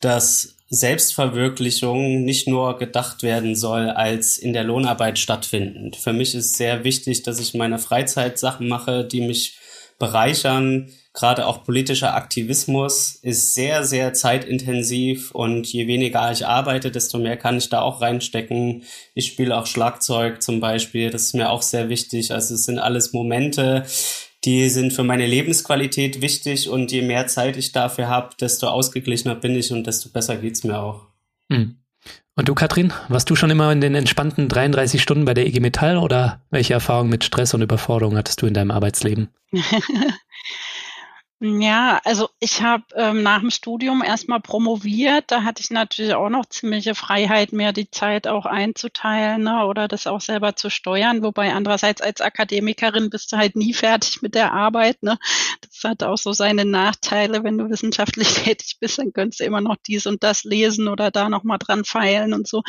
[0.00, 5.96] dass Selbstverwirklichung nicht nur gedacht werden soll als in der Lohnarbeit stattfindend.
[5.96, 9.58] Für mich ist sehr wichtig, dass ich meine Freizeit Sachen mache, die mich
[9.98, 10.90] bereichern.
[11.12, 17.36] Gerade auch politischer Aktivismus ist sehr, sehr zeitintensiv und je weniger ich arbeite, desto mehr
[17.36, 18.84] kann ich da auch reinstecken.
[19.14, 22.32] Ich spiele auch Schlagzeug zum Beispiel, das ist mir auch sehr wichtig.
[22.32, 23.84] Also es sind alles Momente,
[24.44, 29.34] die sind für meine Lebensqualität wichtig und je mehr Zeit ich dafür habe, desto ausgeglichener
[29.34, 31.08] bin ich und desto besser geht's mir auch.
[31.50, 31.76] Hm.
[32.36, 35.60] Und du, Katrin, warst du schon immer in den entspannten 33 Stunden bei der IG
[35.60, 39.28] Metall oder welche Erfahrungen mit Stress und Überforderung hattest du in deinem Arbeitsleben?
[41.42, 45.24] Ja, also ich habe ähm, nach dem Studium erstmal promoviert.
[45.30, 49.88] Da hatte ich natürlich auch noch ziemliche Freiheit, mehr die Zeit auch einzuteilen ne, oder
[49.88, 51.22] das auch selber zu steuern.
[51.22, 55.02] Wobei andererseits als Akademikerin bist du halt nie fertig mit der Arbeit.
[55.02, 55.16] Ne?
[55.62, 57.42] Das hat auch so seine Nachteile.
[57.42, 61.10] Wenn du wissenschaftlich tätig bist, dann könntest du immer noch dies und das lesen oder
[61.10, 62.62] da nochmal dran feilen und so.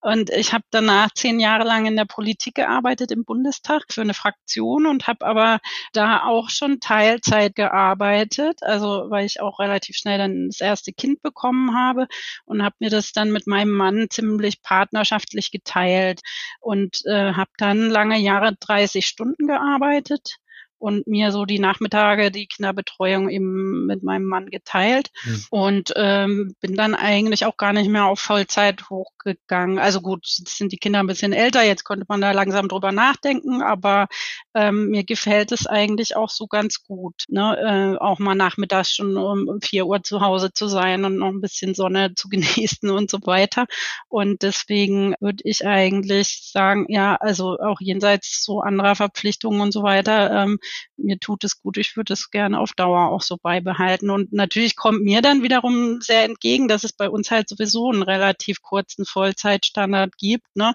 [0.00, 4.14] Und ich habe danach zehn Jahre lang in der Politik gearbeitet im Bundestag für eine
[4.14, 5.58] Fraktion und habe aber
[5.92, 10.92] da auch schon Teilzeit gearbeitet gearbeitet, also weil ich auch relativ schnell dann das erste
[10.92, 12.06] Kind bekommen habe
[12.44, 16.20] und habe mir das dann mit meinem Mann ziemlich partnerschaftlich geteilt
[16.60, 20.36] und äh, habe dann lange Jahre 30 Stunden gearbeitet
[20.78, 25.44] und mir so die Nachmittage die Kinderbetreuung eben mit meinem Mann geteilt mhm.
[25.50, 29.78] und ähm, bin dann eigentlich auch gar nicht mehr auf Vollzeit hochgegangen.
[29.78, 32.92] Also gut, jetzt sind die Kinder ein bisschen älter, jetzt konnte man da langsam drüber
[32.92, 34.08] nachdenken, aber
[34.54, 37.96] ähm, mir gefällt es eigentlich auch so ganz gut, ne?
[37.98, 41.40] äh, auch mal nachmittags schon um vier Uhr zu Hause zu sein und noch ein
[41.40, 43.66] bisschen Sonne zu genießen und so weiter.
[44.08, 49.82] Und deswegen würde ich eigentlich sagen, ja, also auch jenseits so anderer Verpflichtungen und so
[49.82, 50.58] weiter, ähm,
[50.96, 54.10] mir tut es gut, ich würde es gerne auf Dauer auch so beibehalten.
[54.10, 58.02] Und natürlich kommt mir dann wiederum sehr entgegen, dass es bei uns halt sowieso einen
[58.02, 60.74] relativ kurzen Vollzeitstandard gibt, ne,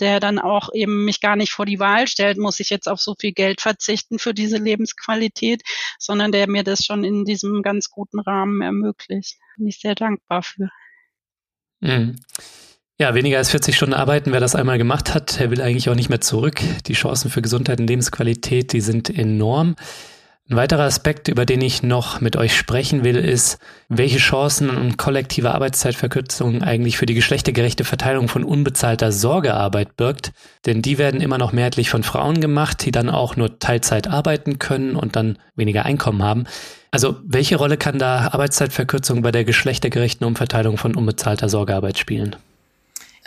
[0.00, 3.00] der dann auch eben mich gar nicht vor die Wahl stellt, muss ich jetzt auf
[3.00, 5.62] so viel Geld verzichten für diese Lebensqualität,
[5.98, 9.38] sondern der mir das schon in diesem ganz guten Rahmen ermöglicht.
[9.56, 10.68] Bin ich sehr dankbar für.
[11.80, 12.16] Mhm.
[13.00, 15.94] Ja, weniger als 40 Stunden arbeiten, wer das einmal gemacht hat, der will eigentlich auch
[15.94, 16.60] nicht mehr zurück.
[16.86, 19.76] Die Chancen für Gesundheit und Lebensqualität, die sind enorm.
[20.50, 23.58] Ein weiterer Aspekt, über den ich noch mit euch sprechen will, ist,
[23.88, 30.32] welche Chancen und kollektive Arbeitszeitverkürzung eigentlich für die geschlechtergerechte Verteilung von unbezahlter Sorgearbeit birgt.
[30.66, 34.58] Denn die werden immer noch mehrheitlich von Frauen gemacht, die dann auch nur Teilzeit arbeiten
[34.58, 36.46] können und dann weniger Einkommen haben.
[36.90, 42.34] Also welche Rolle kann da Arbeitszeitverkürzung bei der geschlechtergerechten Umverteilung von unbezahlter Sorgearbeit spielen?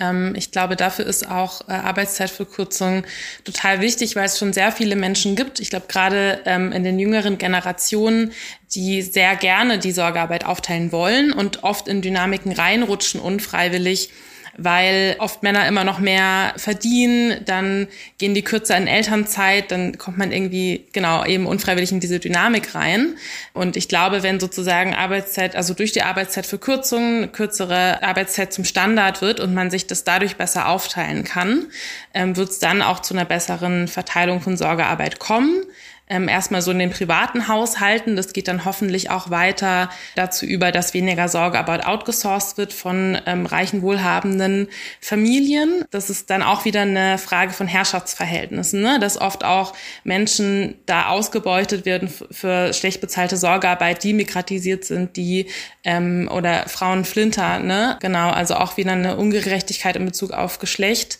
[0.01, 3.03] Ähm, ich glaube, dafür ist auch äh, Arbeitszeitverkürzung
[3.45, 5.59] total wichtig, weil es schon sehr viele Menschen gibt.
[5.59, 8.31] Ich glaube, gerade ähm, in den jüngeren Generationen,
[8.73, 14.09] die sehr gerne die Sorgearbeit aufteilen wollen und oft in Dynamiken reinrutschen, unfreiwillig,
[14.57, 17.87] weil oft Männer immer noch mehr verdienen, dann
[18.17, 22.75] gehen die kürzer in Elternzeit, dann kommt man irgendwie genau eben unfreiwillig in diese Dynamik
[22.75, 23.15] rein.
[23.53, 29.39] Und ich glaube, wenn sozusagen Arbeitszeit, also durch die Arbeitszeitverkürzung, kürzere Arbeitszeit zum Standard wird
[29.39, 31.67] und man sich das dadurch besser aufteilen kann,
[32.13, 35.63] ähm, wird es dann auch zu einer besseren Verteilung von Sorgearbeit kommen
[36.11, 38.15] ähm, erstmal so in den privaten Haushalten.
[38.15, 43.45] Das geht dann hoffentlich auch weiter dazu über, dass weniger Sorgearbeit outgesourced wird von ähm,
[43.45, 44.67] reichen, wohlhabenden
[44.99, 45.85] Familien.
[45.89, 48.99] Das ist dann auch wieder eine Frage von Herrschaftsverhältnissen, ne?
[48.99, 55.47] dass oft auch Menschen da ausgebeutet werden für schlecht bezahlte Sorgearbeit, die migratisiert sind, die
[55.85, 57.97] ähm, oder Frauen Flinter, ne?
[58.01, 61.19] Genau, also auch wieder eine Ungerechtigkeit in Bezug auf Geschlecht.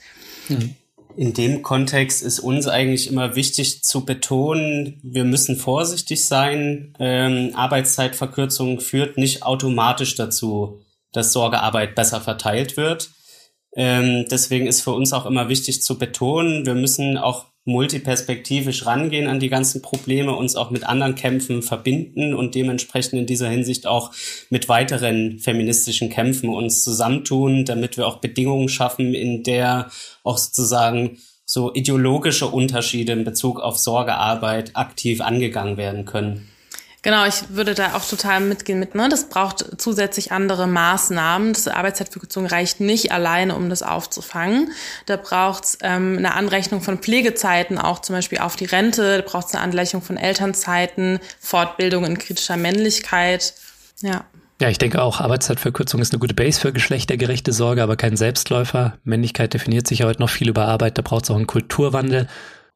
[0.50, 0.76] Mhm.
[1.16, 6.94] In dem Kontext ist uns eigentlich immer wichtig zu betonen, wir müssen vorsichtig sein.
[7.00, 13.12] Ähm, Arbeitszeitverkürzung führt nicht automatisch dazu, dass Sorgearbeit besser verteilt wird.
[13.76, 19.28] Ähm, deswegen ist für uns auch immer wichtig zu betonen, wir müssen auch multiperspektivisch rangehen
[19.28, 23.86] an die ganzen Probleme, uns auch mit anderen Kämpfen verbinden und dementsprechend in dieser Hinsicht
[23.86, 24.12] auch
[24.50, 29.92] mit weiteren feministischen Kämpfen uns zusammentun, damit wir auch Bedingungen schaffen, in der
[30.24, 36.51] auch sozusagen so ideologische Unterschiede in Bezug auf Sorgearbeit aktiv angegangen werden können.
[37.04, 39.10] Genau, ich würde da auch total mitgehen mit, ne?
[39.10, 41.54] Das braucht zusätzlich andere Maßnahmen.
[41.54, 44.72] Das Arbeitszeitverkürzung reicht nicht alleine, um das aufzufangen.
[45.08, 49.18] Da braucht es ähm, eine Anrechnung von Pflegezeiten, auch zum Beispiel auf die Rente.
[49.18, 53.56] Da braucht es eine Anrechnung von Elternzeiten, Fortbildung in kritischer Männlichkeit.
[54.02, 54.26] Ja.
[54.62, 59.00] Ja, ich denke auch, Arbeitszeitverkürzung ist eine gute Base für geschlechtergerechte Sorge, aber kein Selbstläufer.
[59.04, 62.28] Männlichkeit definiert sich ja heute noch viel über Arbeit, da braucht es auch einen Kulturwandel.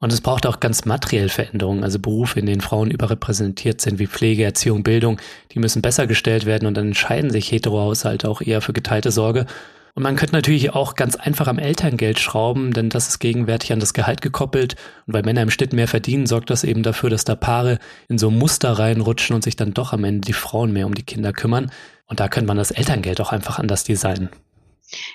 [0.06, 4.06] Und es braucht auch ganz materiell Veränderungen, also Berufe, in denen Frauen überrepräsentiert sind, wie
[4.06, 5.20] Pflege, Erziehung, Bildung,
[5.52, 9.48] die müssen besser gestellt werden und dann entscheiden sich Heterohaushalte auch eher für geteilte Sorge.
[9.96, 13.80] Und man könnte natürlich auch ganz einfach am Elterngeld schrauben, denn das ist gegenwärtig an
[13.80, 14.76] das Gehalt gekoppelt.
[15.08, 18.20] Und weil Männer im Schnitt mehr verdienen, sorgt das eben dafür, dass da Paare in
[18.20, 21.34] so Muster reinrutschen und sich dann doch am Ende die Frauen mehr um die Kinder
[21.34, 21.72] kümmern.
[22.06, 24.30] Und da könnte man das Elterngeld auch einfach anders designen.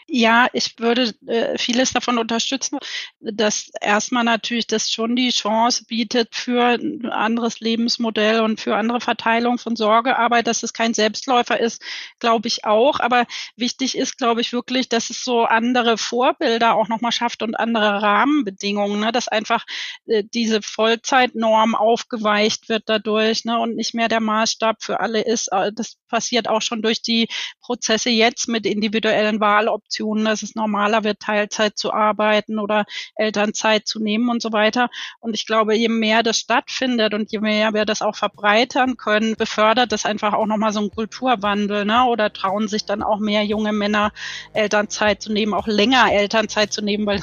[0.07, 2.79] Ja, ich würde äh, vieles davon unterstützen,
[3.21, 9.01] dass erstmal natürlich das schon die Chance bietet für ein anderes Lebensmodell und für andere
[9.01, 11.83] Verteilung von Sorgearbeit, dass es kein Selbstläufer ist,
[12.19, 13.01] glaube ich auch.
[13.01, 13.27] Aber
[13.57, 18.03] wichtig ist, glaube ich, wirklich, dass es so andere Vorbilder auch nochmal schafft und andere
[18.03, 19.13] Rahmenbedingungen, ne?
[19.13, 19.65] dass einfach
[20.07, 23.59] äh, diese Vollzeitnorm aufgeweicht wird dadurch ne?
[23.59, 25.49] und nicht mehr der Maßstab für alle ist.
[25.53, 27.29] Äh, das passiert auch schon durch die
[27.61, 29.41] Prozesse jetzt mit individuellen
[29.71, 34.91] Wahloptionen, dass es normaler wird, Teilzeit zu arbeiten oder Elternzeit zu nehmen und so weiter.
[35.21, 39.37] Und ich glaube, je mehr das stattfindet und je mehr wir das auch verbreitern können,
[39.37, 42.05] befördert das einfach auch nochmal so einen Kulturwandel, ne?
[42.05, 44.13] Oder trauen sich dann auch mehr junge Männer
[44.53, 47.19] Elternzeit zu nehmen, auch länger Elternzeit zu nehmen, weil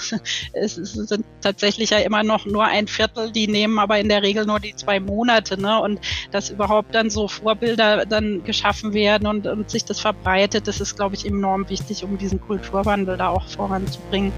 [0.54, 0.76] es,
[1.08, 4.60] sind tatsächlich ja immer noch nur ein Viertel, die nehmen aber in der Regel nur
[4.60, 5.82] die zwei Monate, ne?
[5.82, 6.00] Und
[6.32, 10.96] dass überhaupt dann so Vorbilder dann geschaffen werden und, und sich das verbreitet, das ist,
[10.96, 14.34] glaube ich, enorm wichtig, um die diesen Kulturwandel da auch voranzubringen.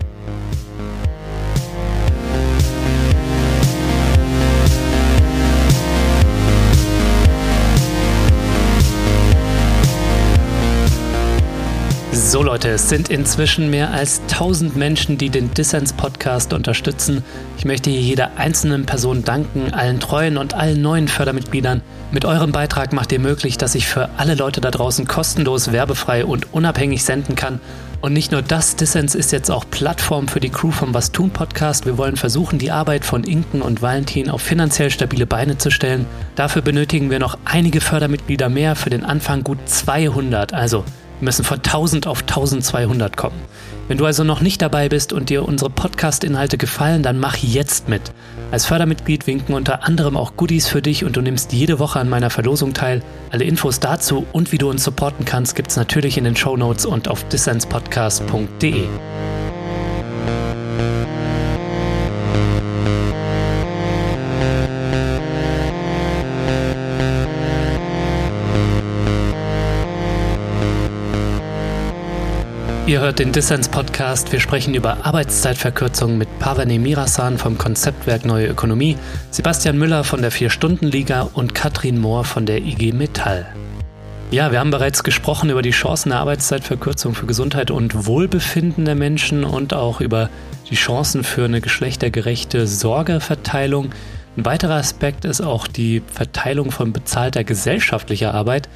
[12.29, 17.23] So Leute, es sind inzwischen mehr als 1000 Menschen, die den Dissens Podcast unterstützen.
[17.57, 21.81] Ich möchte hier jeder einzelnen Person danken, allen treuen und allen neuen Fördermitgliedern.
[22.11, 26.23] Mit eurem Beitrag macht ihr möglich, dass ich für alle Leute da draußen kostenlos, werbefrei
[26.23, 27.59] und unabhängig senden kann.
[27.99, 31.31] Und nicht nur das, Dissens ist jetzt auch Plattform für die Crew vom Was tun
[31.31, 31.87] Podcast.
[31.87, 36.05] Wir wollen versuchen, die Arbeit von Inken und Valentin auf finanziell stabile Beine zu stellen.
[36.35, 40.53] Dafür benötigen wir noch einige Fördermitglieder mehr, für den Anfang gut 200.
[40.53, 40.85] Also
[41.21, 43.39] müssen von 1000 auf 1200 kommen.
[43.87, 47.89] Wenn du also noch nicht dabei bist und dir unsere Podcast-Inhalte gefallen, dann mach jetzt
[47.89, 48.11] mit.
[48.51, 52.09] Als Fördermitglied winken unter anderem auch Goodies für dich und du nimmst jede Woche an
[52.09, 53.01] meiner Verlosung teil.
[53.31, 56.85] Alle Infos dazu und wie du uns supporten kannst, gibt's natürlich in den Show Notes
[56.85, 58.83] und auf dissenspodcast.de.
[72.89, 74.31] Ihr hört den Dissens-Podcast.
[74.31, 78.97] Wir sprechen über Arbeitszeitverkürzung mit Pavane Mirasan vom Konzeptwerk Neue Ökonomie,
[79.29, 83.45] Sebastian Müller von der Vier-Stunden-Liga und Katrin Mohr von der IG Metall.
[84.31, 88.95] Ja, wir haben bereits gesprochen über die Chancen der Arbeitszeitverkürzung für Gesundheit und Wohlbefinden der
[88.95, 90.31] Menschen und auch über
[90.71, 93.91] die Chancen für eine geschlechtergerechte Sorgeverteilung.
[94.35, 98.67] Ein weiterer Aspekt ist auch die Verteilung von bezahlter gesellschaftlicher Arbeit.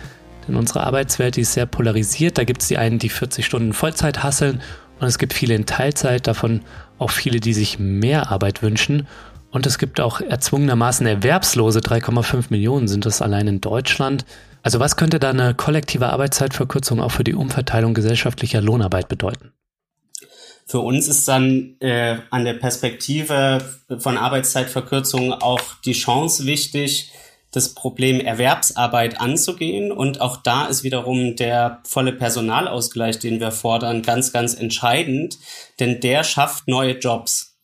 [0.47, 2.37] Denn unsere Arbeitswelt die ist sehr polarisiert.
[2.37, 4.61] Da gibt es die einen, die 40 Stunden Vollzeit hasseln
[4.99, 6.61] und es gibt viele in Teilzeit, davon
[6.97, 9.07] auch viele, die sich mehr Arbeit wünschen.
[9.51, 14.25] Und es gibt auch erzwungenermaßen Erwerbslose, 3,5 Millionen sind das allein in Deutschland.
[14.61, 19.51] Also was könnte da eine kollektive Arbeitszeitverkürzung auch für die Umverteilung gesellschaftlicher Lohnarbeit bedeuten?
[20.65, 23.61] Für uns ist dann äh, an der Perspektive
[23.99, 27.11] von Arbeitszeitverkürzung auch die Chance wichtig,
[27.53, 29.91] das Problem Erwerbsarbeit anzugehen.
[29.91, 35.37] Und auch da ist wiederum der volle Personalausgleich, den wir fordern, ganz, ganz entscheidend,
[35.79, 37.55] denn der schafft neue Jobs.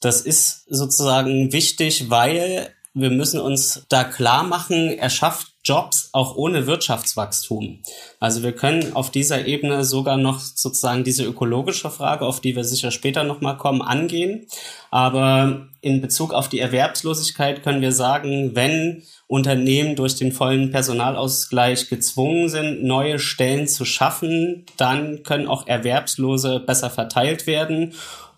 [0.00, 6.36] Das ist sozusagen wichtig, weil wir müssen uns da klar machen, er schafft Jobs auch
[6.36, 7.78] ohne Wirtschaftswachstum.
[8.20, 12.64] Also wir können auf dieser Ebene sogar noch sozusagen diese ökologische Frage, auf die wir
[12.64, 14.46] sicher später nochmal kommen, angehen.
[14.90, 21.88] Aber in Bezug auf die Erwerbslosigkeit können wir sagen, wenn Unternehmen durch den vollen Personalausgleich
[21.88, 27.94] gezwungen sind, neue Stellen zu schaffen, dann können auch Erwerbslose besser verteilt werden.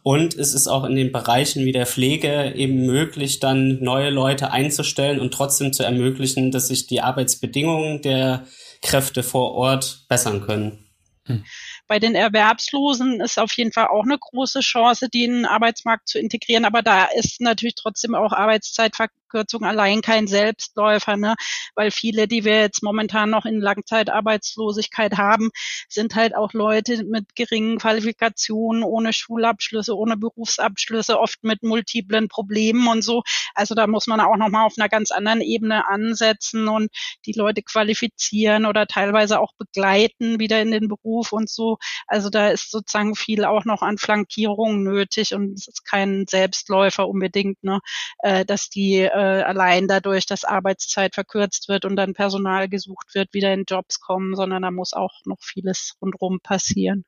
[0.07, 4.53] Und es ist auch in den Bereichen wie der Pflege eben möglich, dann neue Leute
[4.53, 8.47] einzustellen und trotzdem zu ermöglichen, dass sich die Arbeitsbedingungen der
[8.83, 10.87] Kräfte vor Ort bessern können.
[11.25, 11.45] Hm.
[11.89, 16.09] Bei den Erwerbslosen ist auf jeden Fall auch eine große Chance, die in den Arbeitsmarkt
[16.09, 16.65] zu integrieren.
[16.65, 21.35] Aber da ist natürlich trotzdem auch Arbeitszeitverkürzung Arbeitszeitverkürzung allein kein Selbstläufer, ne?
[21.75, 25.51] weil viele, die wir jetzt momentan noch in Langzeitarbeitslosigkeit haben,
[25.89, 32.87] sind halt auch Leute mit geringen Qualifikationen, ohne Schulabschlüsse, ohne Berufsabschlüsse, oft mit multiplen Problemen
[32.89, 33.23] und so.
[33.55, 36.91] Also da muss man auch nochmal auf einer ganz anderen Ebene ansetzen und
[37.27, 41.79] die Leute qualifizieren oder teilweise auch begleiten wieder in den Beruf und so.
[42.07, 47.09] Also da ist sozusagen viel auch noch an Flankierung nötig und es ist kein Selbstläufer
[47.09, 47.81] unbedingt, ne,
[48.21, 53.33] äh, dass die äh, allein dadurch, dass Arbeitszeit verkürzt wird und dann Personal gesucht wird,
[53.33, 57.05] wieder in Jobs kommen, sondern da muss auch noch vieles rundherum passieren.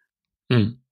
[0.51, 0.83] Hm.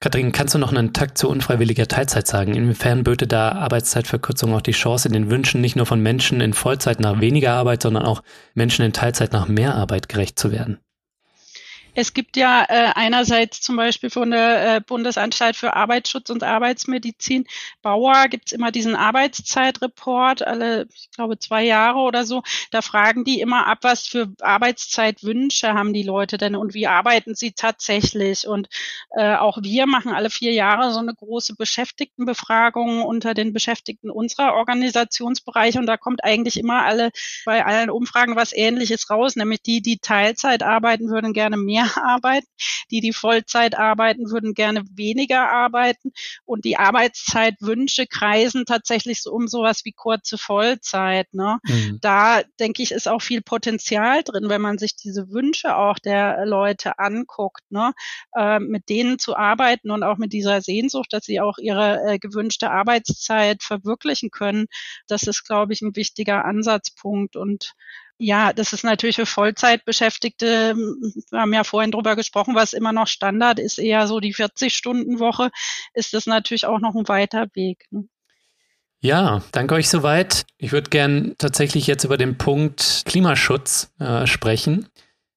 [0.00, 2.54] Kathrin, kannst du noch einen Takt zu unfreiwilliger Teilzeit sagen?
[2.54, 7.00] Inwiefern böte da Arbeitszeitverkürzung auch die Chance, den Wünschen nicht nur von Menschen in Vollzeit
[7.00, 8.22] nach weniger Arbeit, sondern auch
[8.54, 10.78] Menschen in Teilzeit nach mehr Arbeit gerecht zu werden?
[11.98, 17.46] Es gibt ja äh, einerseits zum Beispiel von der äh, Bundesanstalt für Arbeitsschutz und Arbeitsmedizin,
[17.80, 22.42] Bauer, gibt's immer diesen Arbeitszeitreport, alle, ich glaube, zwei Jahre oder so.
[22.70, 27.34] Da fragen die immer ab, was für Arbeitszeitwünsche haben die Leute denn und wie arbeiten
[27.34, 28.46] sie tatsächlich.
[28.46, 28.68] Und
[29.16, 34.52] äh, auch wir machen alle vier Jahre so eine große Beschäftigtenbefragung unter den Beschäftigten unserer
[34.52, 35.78] Organisationsbereiche.
[35.78, 37.10] Und da kommt eigentlich immer alle
[37.46, 42.46] bei allen Umfragen was Ähnliches raus, nämlich die, die Teilzeit arbeiten, würden gerne mehr arbeiten.
[42.90, 46.12] Die, die Vollzeit arbeiten, würden gerne weniger arbeiten.
[46.44, 51.32] Und die Arbeitszeitwünsche kreisen tatsächlich so um sowas wie kurze Vollzeit.
[51.34, 51.58] Ne?
[51.64, 51.98] Mhm.
[52.00, 56.46] Da denke ich, ist auch viel Potenzial drin, wenn man sich diese Wünsche auch der
[56.46, 57.92] Leute anguckt, ne?
[58.34, 62.18] Äh, mit denen zu arbeiten und auch mit dieser Sehnsucht, dass sie auch ihre äh,
[62.18, 64.66] gewünschte Arbeitszeit verwirklichen können.
[65.08, 67.74] Das ist, glaube ich, ein wichtiger Ansatzpunkt und
[68.18, 73.06] ja, das ist natürlich für Vollzeitbeschäftigte, wir haben ja vorhin drüber gesprochen, was immer noch
[73.06, 75.50] Standard ist, eher so die 40-Stunden-Woche,
[75.94, 77.86] ist das natürlich auch noch ein weiter Weg.
[77.90, 78.08] Ne?
[79.00, 80.46] Ja, danke euch soweit.
[80.56, 84.88] Ich würde gern tatsächlich jetzt über den Punkt Klimaschutz äh, sprechen.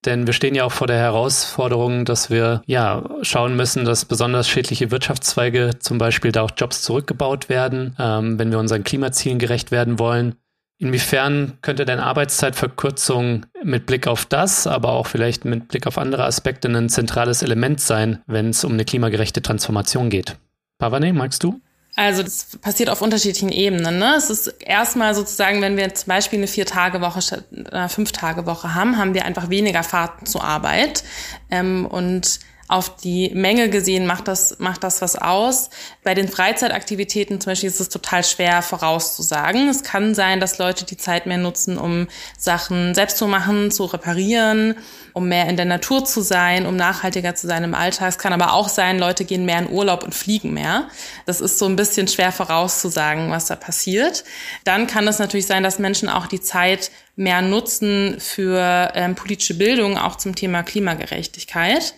[0.06, 4.48] Denn wir stehen ja auch vor der Herausforderung, dass wir ja schauen müssen, dass besonders
[4.48, 9.70] schädliche Wirtschaftszweige zum Beispiel da auch Jobs zurückgebaut werden, ähm, wenn wir unseren Klimazielen gerecht
[9.70, 10.36] werden wollen.
[10.80, 16.24] Inwiefern könnte denn Arbeitszeitverkürzung mit Blick auf das, aber auch vielleicht mit Blick auf andere
[16.24, 20.36] Aspekte ein zentrales Element sein, wenn es um eine klimagerechte Transformation geht?
[20.78, 21.60] Pavane, magst du?
[21.96, 23.98] Also das passiert auf unterschiedlichen Ebenen.
[23.98, 24.14] Ne?
[24.16, 29.12] Es ist erstmal sozusagen, wenn wir zum Beispiel eine Vier-Tage-Woche statt einer Fünf-Tage-Woche haben, haben
[29.12, 31.04] wir einfach weniger Fahrten zur Arbeit.
[31.50, 35.70] Ähm, und auf die Menge gesehen macht das, macht das was aus.
[36.02, 39.68] Bei den Freizeitaktivitäten zum Beispiel ist es total schwer vorauszusagen.
[39.68, 43.84] Es kann sein, dass Leute die Zeit mehr nutzen, um Sachen selbst zu machen, zu
[43.84, 44.76] reparieren,
[45.12, 48.08] um mehr in der Natur zu sein, um nachhaltiger zu sein im Alltag.
[48.08, 50.88] Es kann aber auch sein, Leute gehen mehr in Urlaub und fliegen mehr.
[51.26, 54.24] Das ist so ein bisschen schwer vorauszusagen, was da passiert.
[54.64, 59.54] Dann kann es natürlich sein, dass Menschen auch die Zeit mehr nutzen für ähm, politische
[59.54, 61.94] Bildung, auch zum Thema Klimagerechtigkeit.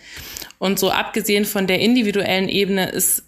[0.58, 3.24] Und so abgesehen von der individuellen Ebene ist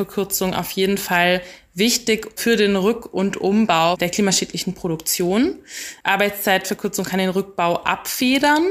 [0.00, 1.42] Arbeitszeitverkürzung auf jeden Fall
[1.74, 5.58] wichtig für den Rück- und Umbau der klimaschädlichen Produktion.
[6.02, 8.66] Arbeitszeitverkürzung kann den Rückbau abfedern,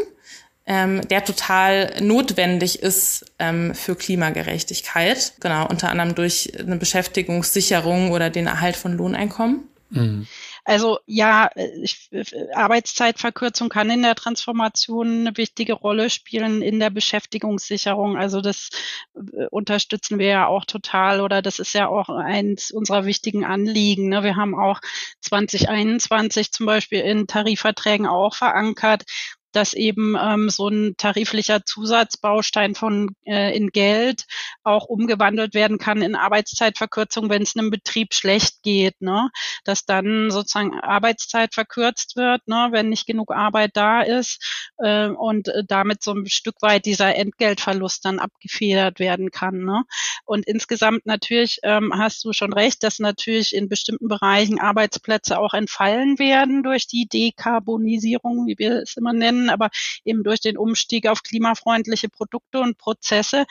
[0.66, 5.34] ähm, der total notwendig ist ähm, für Klimagerechtigkeit.
[5.40, 9.64] Genau, unter anderem durch eine Beschäftigungssicherung oder den Erhalt von Lohneinkommen.
[9.90, 10.28] Mhm.
[10.70, 12.12] Also ja, ich,
[12.54, 18.18] Arbeitszeitverkürzung kann in der Transformation eine wichtige Rolle spielen in der Beschäftigungssicherung.
[18.18, 18.70] Also das
[19.16, 24.10] äh, unterstützen wir ja auch total oder das ist ja auch eins unserer wichtigen Anliegen.
[24.10, 24.22] Ne?
[24.22, 24.80] Wir haben auch
[25.22, 29.06] 2021 zum Beispiel in Tarifverträgen auch verankert,
[29.52, 34.26] dass eben ähm, so ein tariflicher Zusatzbaustein von äh, in Geld
[34.64, 39.30] auch umgewandelt werden kann in Arbeitszeitverkürzung, wenn es einem Betrieb schlecht geht, ne?
[39.64, 42.70] dass dann sozusagen Arbeitszeit verkürzt wird, ne?
[42.72, 48.06] wenn nicht genug Arbeit da ist äh, und damit so ein Stück weit dieser Entgeltverlust
[48.06, 49.64] dann abgefedert werden kann.
[49.64, 49.84] Ne?
[50.26, 55.54] Und insgesamt natürlich ähm, hast du schon recht, dass natürlich in bestimmten Bereichen Arbeitsplätze auch
[55.54, 59.70] entfallen werden durch die Dekarbonisierung, wie wir es immer nennen können, aber
[60.04, 63.46] eben durch den Umstieg auf klimafreundliche Produkte und Prozesse.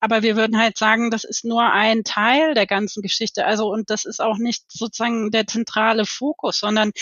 [0.00, 3.44] Aber wir würden halt sagen, das ist nur ein Teil der ganzen Geschichte.
[3.44, 6.92] Also, und das ist auch nicht sozusagen der zentrale Fokus, sondern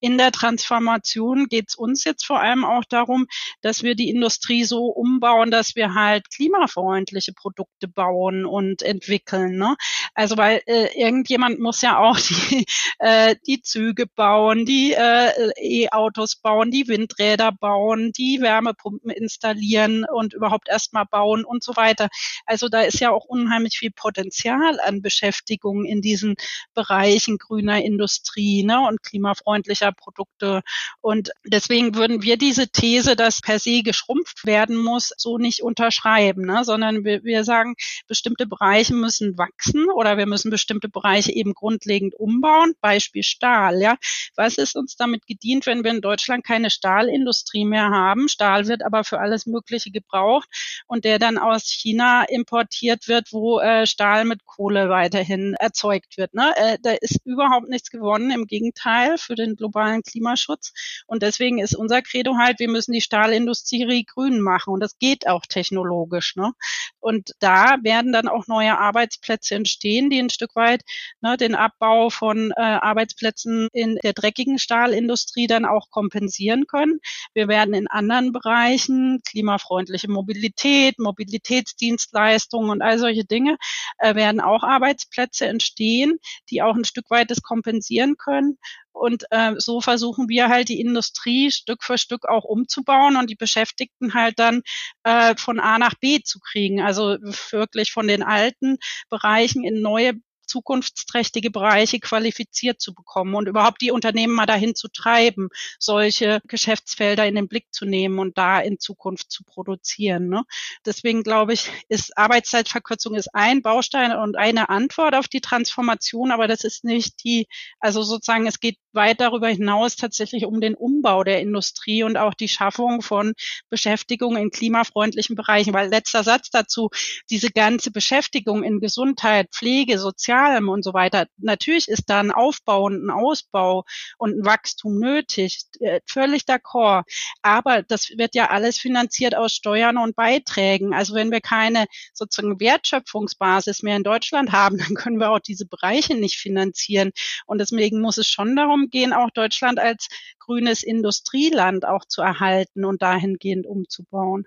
[0.00, 3.26] in der Transformation geht es uns jetzt vor allem auch darum,
[3.60, 9.56] dass wir die Industrie so umbauen, dass wir halt klimafreundliche Produkte bauen und entwickeln.
[9.56, 9.76] Ne?
[10.14, 12.18] Also weil äh, irgendjemand muss ja auch
[12.50, 12.66] die,
[12.98, 20.34] äh, die Züge bauen, die äh, E-Autos bauen, die Windräder bauen, die Wärmepumpen installieren und
[20.34, 22.08] überhaupt erstmal bauen und so weiter.
[22.46, 26.36] Also da ist ja auch unheimlich viel Potenzial an Beschäftigung in diesen
[26.74, 30.62] Bereichen grüner Industrie ne, und klimafreundlicher Produkte.
[31.00, 36.44] Und deswegen würden wir diese These, dass per se geschrumpft werden muss, so nicht unterschreiben,
[36.46, 37.74] ne, sondern wir, wir sagen,
[38.06, 42.74] bestimmte Bereiche müssen wachsen oder wir müssen bestimmte Bereiche eben grundlegend umbauen.
[42.80, 43.80] Beispiel Stahl.
[43.80, 43.96] Ja,
[44.36, 48.28] was ist uns damit gedient, wenn wir in Deutschland keine Stahlindustrie mehr haben?
[48.28, 50.48] Stahl wird aber für alles Mögliche gebraucht
[50.86, 56.34] und der dann aus China importiert wird, wo äh, Stahl mit Kohle weiterhin erzeugt wird.
[56.34, 56.52] Ne?
[56.56, 60.72] Äh, da ist überhaupt nichts gewonnen, im Gegenteil für den globalen Klimaschutz.
[61.06, 65.26] Und deswegen ist unser Credo halt, wir müssen die Stahlindustrie grün machen und das geht
[65.26, 66.36] auch technologisch.
[66.36, 66.52] Ne?
[67.00, 70.82] Und da werden dann auch neue Arbeitsplätze entstehen, die ein Stück weit
[71.20, 77.00] ne, den Abbau von äh, Arbeitsplätzen in der dreckigen Stahlindustrie dann auch kompensieren können.
[77.34, 83.56] Wir werden in anderen Bereichen, klimafreundliche Mobilität, Mobilitätsdienstleistungen und all solche Dinge,
[83.98, 86.18] äh, werden auch Arbeitsplätze entstehen,
[86.50, 88.58] die auch ein Stück weit das kompensieren können.
[88.98, 93.36] Und äh, so versuchen wir halt die Industrie Stück für Stück auch umzubauen und die
[93.36, 94.62] Beschäftigten halt dann
[95.04, 96.80] äh, von A nach B zu kriegen.
[96.80, 97.16] Also
[97.50, 98.76] wirklich von den alten
[99.08, 100.14] Bereichen in neue
[100.48, 107.26] zukunftsträchtige Bereiche qualifiziert zu bekommen und überhaupt die Unternehmen mal dahin zu treiben, solche Geschäftsfelder
[107.26, 110.28] in den Blick zu nehmen und da in Zukunft zu produzieren.
[110.28, 110.44] Ne?
[110.84, 116.48] Deswegen glaube ich, ist Arbeitszeitverkürzung ist ein Baustein und eine Antwort auf die Transformation, aber
[116.48, 117.46] das ist nicht die,
[117.78, 122.34] also sozusagen, es geht weit darüber hinaus tatsächlich um den Umbau der Industrie und auch
[122.34, 123.34] die Schaffung von
[123.68, 125.74] Beschäftigung in klimafreundlichen Bereichen.
[125.74, 126.90] Weil letzter Satz dazu,
[127.30, 129.98] diese ganze Beschäftigung in Gesundheit, Pflege,
[130.38, 133.84] Sozialem und so weiter, natürlich ist da ein Aufbau und ein Ausbau
[134.18, 137.04] und ein Wachstum nötig, äh, völlig d'accord.
[137.42, 140.94] Aber das wird ja alles finanziert aus Steuern und Beiträgen.
[140.94, 145.66] Also wenn wir keine sozusagen Wertschöpfungsbasis mehr in Deutschland haben, dann können wir auch diese
[145.66, 147.10] Bereiche nicht finanzieren.
[147.46, 150.08] Und deswegen muss es schon darum gehen, auch Deutschland als
[150.38, 154.46] grünes Industrieland auch zu erhalten und dahingehend umzubauen.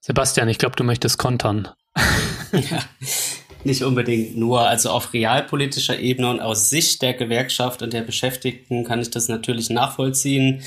[0.00, 1.68] Sebastian, ich glaube, du möchtest kontern.
[2.52, 2.82] ja,
[3.68, 4.66] nicht unbedingt nur.
[4.68, 9.28] Also auf realpolitischer Ebene und aus Sicht der Gewerkschaft und der Beschäftigten kann ich das
[9.28, 10.64] natürlich nachvollziehen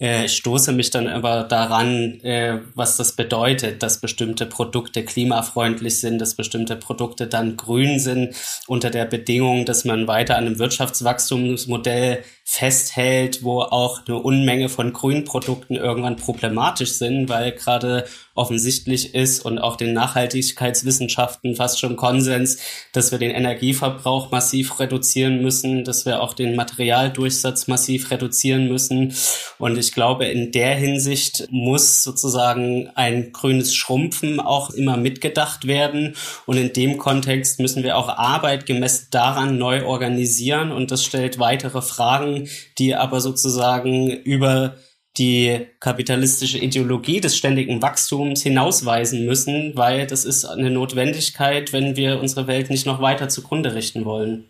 [0.00, 6.18] äh, stoße mich dann aber daran, äh, was das bedeutet, dass bestimmte Produkte klimafreundlich sind,
[6.18, 8.34] dass bestimmte Produkte dann grün sind,
[8.66, 14.92] unter der Bedingung, dass man weiter an einem Wirtschaftswachstumsmodell festhält, wo auch eine Unmenge von
[14.92, 18.04] Grünprodukten irgendwann problematisch sind, weil gerade
[18.34, 22.58] offensichtlich ist und auch den Nachhaltigkeitswissenschaften fast schon Konsens,
[22.92, 29.14] dass wir den Energieverbrauch massiv reduzieren müssen, dass wir auch den Materialdurchsatz massiv reduzieren müssen.
[29.58, 36.16] Und ich glaube, in der Hinsicht muss sozusagen ein grünes Schrumpfen auch immer mitgedacht werden.
[36.46, 40.72] Und in dem Kontext müssen wir auch Arbeit gemessen daran neu organisieren.
[40.72, 44.74] Und das stellt weitere Fragen, die aber sozusagen über
[45.16, 52.20] die kapitalistische Ideologie des ständigen Wachstums hinausweisen müssen, weil das ist eine Notwendigkeit, wenn wir
[52.20, 54.44] unsere Welt nicht noch weiter zugrunde richten wollen.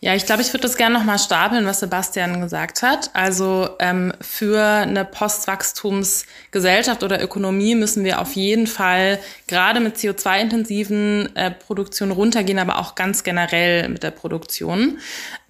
[0.00, 3.10] Ja, ich glaube, ich würde das gerne nochmal stapeln, was Sebastian gesagt hat.
[3.14, 11.34] Also ähm, für eine Postwachstumsgesellschaft oder Ökonomie müssen wir auf jeden Fall gerade mit CO2-intensiven
[11.34, 14.98] äh, Produktionen runtergehen, aber auch ganz generell mit der Produktion.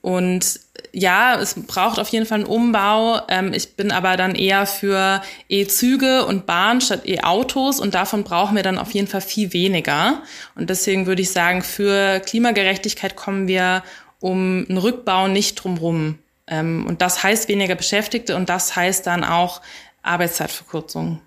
[0.07, 0.61] Und
[0.93, 3.23] ja, es braucht auf jeden Fall einen Umbau.
[3.29, 8.55] Ähm, ich bin aber dann eher für E-Züge und Bahn statt E-Autos und davon brauchen
[8.55, 10.23] wir dann auf jeden Fall viel weniger.
[10.55, 13.83] Und deswegen würde ich sagen, für Klimagerechtigkeit kommen wir
[14.21, 16.21] um einen Rückbau nicht drumrum.
[16.47, 19.61] Ähm, und das heißt weniger Beschäftigte und das heißt dann auch
[20.03, 21.21] Arbeitszeitverkürzung.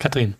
[0.00, 0.34] Kathrin.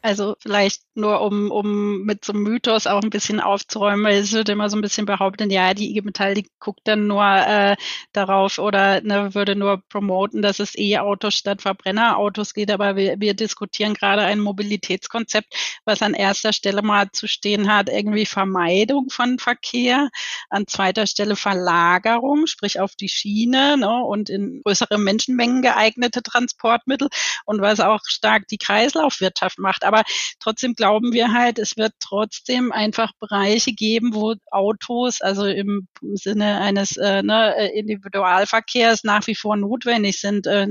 [0.00, 4.32] Also vielleicht nur um, um mit so einem Mythos auch ein bisschen aufzuräumen, weil es
[4.32, 7.76] wird immer so ein bisschen behauptet, ja, die IG Metall, die guckt dann nur äh,
[8.12, 13.34] darauf oder ne, würde nur promoten, dass es E-Autos statt Verbrennerautos geht, aber wir, wir
[13.34, 15.52] diskutieren gerade ein Mobilitätskonzept,
[15.84, 20.10] was an erster Stelle mal zu stehen hat, irgendwie Vermeidung von Verkehr,
[20.48, 27.08] an zweiter Stelle Verlagerung, sprich auf die Schiene ne, und in größere Menschenmengen geeignete Transportmittel
[27.44, 29.84] und was auch stark die Kreislaufwirtschaft macht.
[29.84, 30.02] Aber
[30.38, 36.60] trotzdem glauben wir halt, es wird trotzdem einfach Bereiche geben, wo Autos, also im Sinne
[36.60, 40.48] eines äh, ne, Individualverkehrs nach wie vor notwendig sind.
[40.48, 40.66] Äh,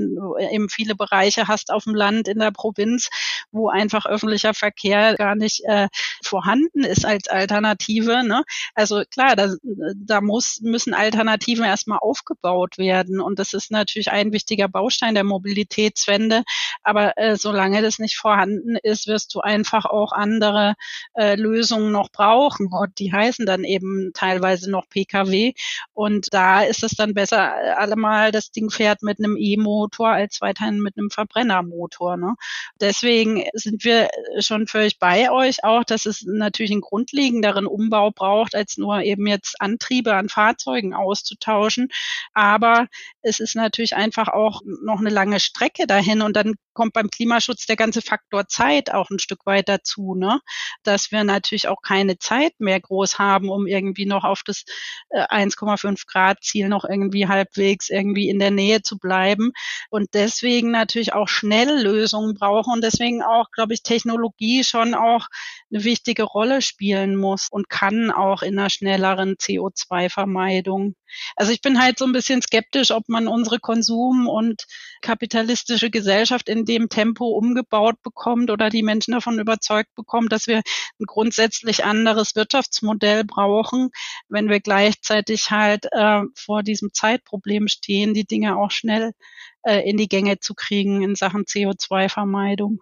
[0.52, 3.08] eben viele Bereiche hast auf dem Land, in der Provinz,
[3.50, 5.88] wo einfach öffentlicher Verkehr gar nicht äh,
[6.22, 8.22] vorhanden ist als Alternative.
[8.22, 8.42] Ne?
[8.74, 9.54] Also klar, da,
[9.96, 13.20] da muss, müssen Alternativen erstmal aufgebaut werden.
[13.20, 16.42] Und das ist natürlich ein wichtiger Baustein der Mobilitätswende.
[16.82, 20.74] Aber äh, solange das nicht vorhanden ist, wirst du einfach auch andere
[21.14, 22.68] äh, Lösungen noch brauchen.
[22.72, 25.52] Und die heißen dann eben teilweise noch Pkw.
[25.92, 30.40] Und da ist es dann besser, äh, allemal das Ding fährt mit einem E-Motor als
[30.40, 32.16] weiterhin mit einem Verbrennermotor.
[32.16, 32.34] Ne?
[32.80, 38.54] Deswegen sind wir schon völlig bei euch auch, dass es natürlich einen grundlegenderen Umbau braucht,
[38.54, 41.88] als nur eben jetzt Antriebe an Fahrzeugen auszutauschen.
[42.34, 42.86] Aber
[43.22, 47.66] es ist natürlich einfach auch noch eine lange Strecke dahin und dann kommt beim Klimaschutz
[47.66, 50.40] der ganze Faktor Zeit auch ein Stück weit dazu, ne?
[50.82, 54.64] dass wir natürlich auch keine Zeit mehr groß haben, um irgendwie noch auf das
[55.10, 59.52] 1,5 äh, Grad Ziel noch irgendwie halbwegs irgendwie in der Nähe zu bleiben
[59.90, 65.26] und deswegen natürlich auch schnell Lösungen brauchen und deswegen auch, glaube ich, Technologie schon auch
[65.72, 70.94] eine wichtige Rolle spielen muss und kann auch in einer schnelleren CO2-Vermeidung.
[71.36, 74.66] Also ich bin halt so ein bisschen skeptisch, ob man unsere Konsum- und
[75.00, 80.58] kapitalistische Gesellschaft in dem Tempo umgebaut bekommt oder die Menschen davon überzeugt bekommt, dass wir
[80.58, 83.90] ein grundsätzlich anderes Wirtschaftsmodell brauchen,
[84.28, 89.12] wenn wir gleichzeitig halt äh, vor diesem Zeitproblem stehen, die Dinge auch schnell
[89.62, 92.80] äh, in die Gänge zu kriegen in Sachen CO2-Vermeidung.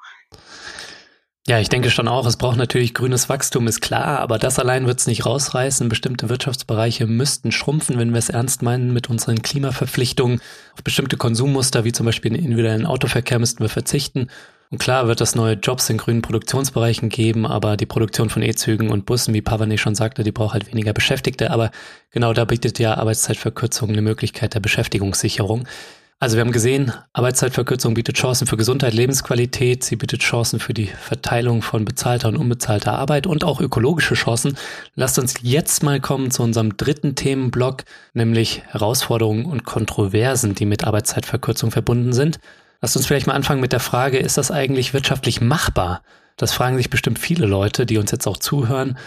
[1.49, 4.87] Ja, ich denke schon auch, es braucht natürlich grünes Wachstum, ist klar, aber das allein
[4.87, 5.89] wird es nicht rausreißen.
[5.89, 10.43] Bestimmte Wirtschaftsbereiche müssten schrumpfen, wenn wir es ernst meinen mit unseren Klimaverpflichtungen.
[10.75, 14.29] Auf bestimmte Konsummuster, wie zum Beispiel den individuellen Autoverkehr, müssten wir verzichten.
[14.71, 18.91] Und klar wird es neue Jobs in grünen Produktionsbereichen geben, aber die Produktion von E-Zügen
[18.91, 21.51] und Bussen, wie Pavani schon sagte, die braucht halt weniger Beschäftigte.
[21.51, 21.71] Aber
[22.11, 25.67] genau da bietet ja Arbeitszeitverkürzung eine Möglichkeit der Beschäftigungssicherung.
[26.21, 30.87] Also wir haben gesehen, Arbeitszeitverkürzung bietet Chancen für Gesundheit, Lebensqualität, sie bietet Chancen für die
[30.87, 34.57] Verteilung von bezahlter und unbezahlter Arbeit und auch ökologische Chancen.
[34.97, 40.83] Lasst uns jetzt mal kommen zu unserem dritten Themenblock, nämlich Herausforderungen und Kontroversen, die mit
[40.83, 42.41] Arbeitszeitverkürzung verbunden sind.
[42.81, 46.03] Lasst uns vielleicht mal anfangen mit der Frage, ist das eigentlich wirtschaftlich machbar?
[46.37, 48.99] Das fragen sich bestimmt viele Leute, die uns jetzt auch zuhören.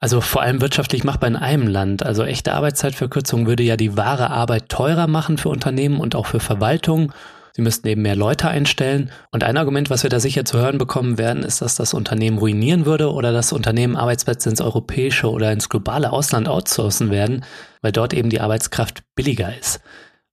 [0.00, 2.04] Also vor allem wirtschaftlich machbar in einem Land.
[2.04, 6.40] Also echte Arbeitszeitverkürzung würde ja die wahre Arbeit teurer machen für Unternehmen und auch für
[6.40, 7.12] Verwaltung.
[7.52, 9.10] Sie müssten eben mehr Leute einstellen.
[9.30, 12.38] Und ein Argument, was wir da sicher zu hören bekommen werden, ist, dass das Unternehmen
[12.38, 17.44] ruinieren würde oder dass Unternehmen Arbeitsplätze ins europäische oder ins globale Ausland outsourcen werden,
[17.82, 19.82] weil dort eben die Arbeitskraft billiger ist.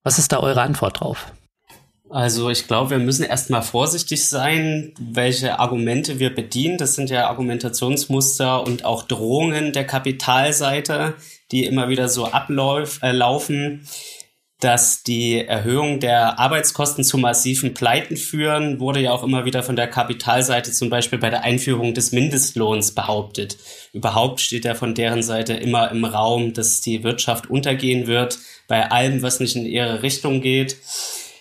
[0.04, 1.34] Was ist da eure Antwort drauf?
[2.10, 6.78] Also ich glaube, wir müssen erstmal vorsichtig sein, welche Argumente wir bedienen.
[6.78, 11.16] Das sind ja Argumentationsmuster und auch Drohungen der Kapitalseite,
[11.52, 13.88] die immer wieder so ablaufen, äh,
[14.60, 19.76] dass die Erhöhung der Arbeitskosten zu massiven Pleiten führen, wurde ja auch immer wieder von
[19.76, 23.58] der Kapitalseite zum Beispiel bei der Einführung des Mindestlohns behauptet.
[23.94, 28.90] Überhaupt steht ja von deren Seite immer im Raum, dass die Wirtschaft untergehen wird bei
[28.90, 30.78] allem, was nicht in ihre Richtung geht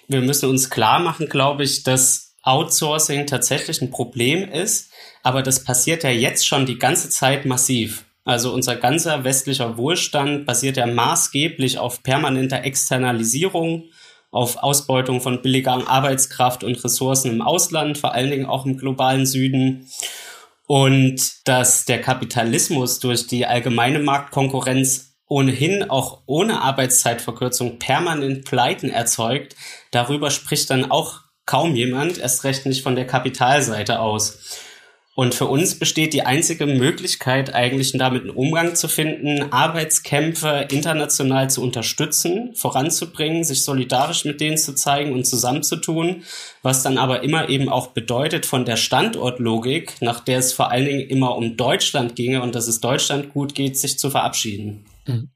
[0.08, 4.90] wir müssen uns klar machen, glaube ich, dass Outsourcing tatsächlich ein Problem ist,
[5.22, 8.04] aber das passiert ja jetzt schon die ganze Zeit massiv.
[8.24, 13.84] Also unser ganzer westlicher Wohlstand basiert ja maßgeblich auf permanenter Externalisierung,
[14.30, 19.26] auf Ausbeutung von billiger Arbeitskraft und Ressourcen im Ausland, vor allen Dingen auch im globalen
[19.26, 19.88] Süden.
[20.66, 29.56] Und dass der Kapitalismus durch die allgemeine Marktkonkurrenz ohnehin auch ohne Arbeitszeitverkürzung permanent Pleiten erzeugt,
[29.96, 34.60] darüber spricht dann auch kaum jemand, erst recht nicht von der Kapitalseite aus.
[35.14, 41.48] Und für uns besteht die einzige Möglichkeit, eigentlich damit einen Umgang zu finden, Arbeitskämpfe international
[41.48, 46.24] zu unterstützen, voranzubringen, sich solidarisch mit denen zu zeigen und zusammenzutun,
[46.60, 50.84] was dann aber immer eben auch bedeutet von der Standortlogik, nach der es vor allen
[50.84, 54.84] Dingen immer um Deutschland ginge und dass es Deutschland gut geht, sich zu verabschieden.
[55.06, 55.30] Mhm.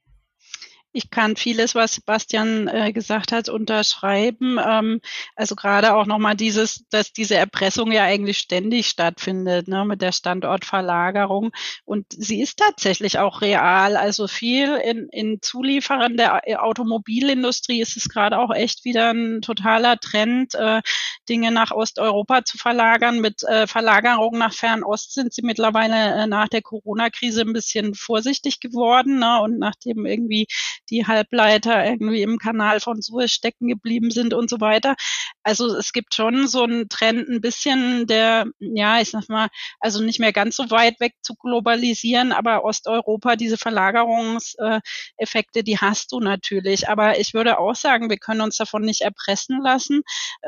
[0.93, 4.59] Ich kann vieles, was Sebastian äh, gesagt hat, unterschreiben.
[4.65, 5.01] Ähm,
[5.37, 10.11] also gerade auch nochmal dieses, dass diese Erpressung ja eigentlich ständig stattfindet, ne, mit der
[10.11, 11.53] Standortverlagerung.
[11.85, 13.97] Und sie ist tatsächlich auch real.
[13.97, 19.97] Also viel in, in Zulieferern der Automobilindustrie ist es gerade auch echt wieder ein totaler
[19.99, 20.83] Trend, äh,
[21.29, 23.21] Dinge nach Osteuropa zu verlagern.
[23.21, 28.59] Mit äh, Verlagerung nach Fernost sind sie mittlerweile äh, nach der Corona-Krise ein bisschen vorsichtig
[28.59, 29.21] geworden.
[29.21, 30.49] Ne, und nachdem irgendwie
[30.91, 34.97] die Halbleiter irgendwie im Kanal von Suez stecken geblieben sind und so weiter.
[35.43, 39.49] Also es gibt schon so einen Trend ein bisschen der, ja, ich sag mal,
[39.81, 46.13] also nicht mehr ganz so weit weg zu globalisieren, aber Osteuropa, diese Verlagerungseffekte, die hast
[46.13, 46.89] du natürlich.
[46.89, 50.03] Aber ich würde auch sagen, wir können uns davon nicht erpressen lassen,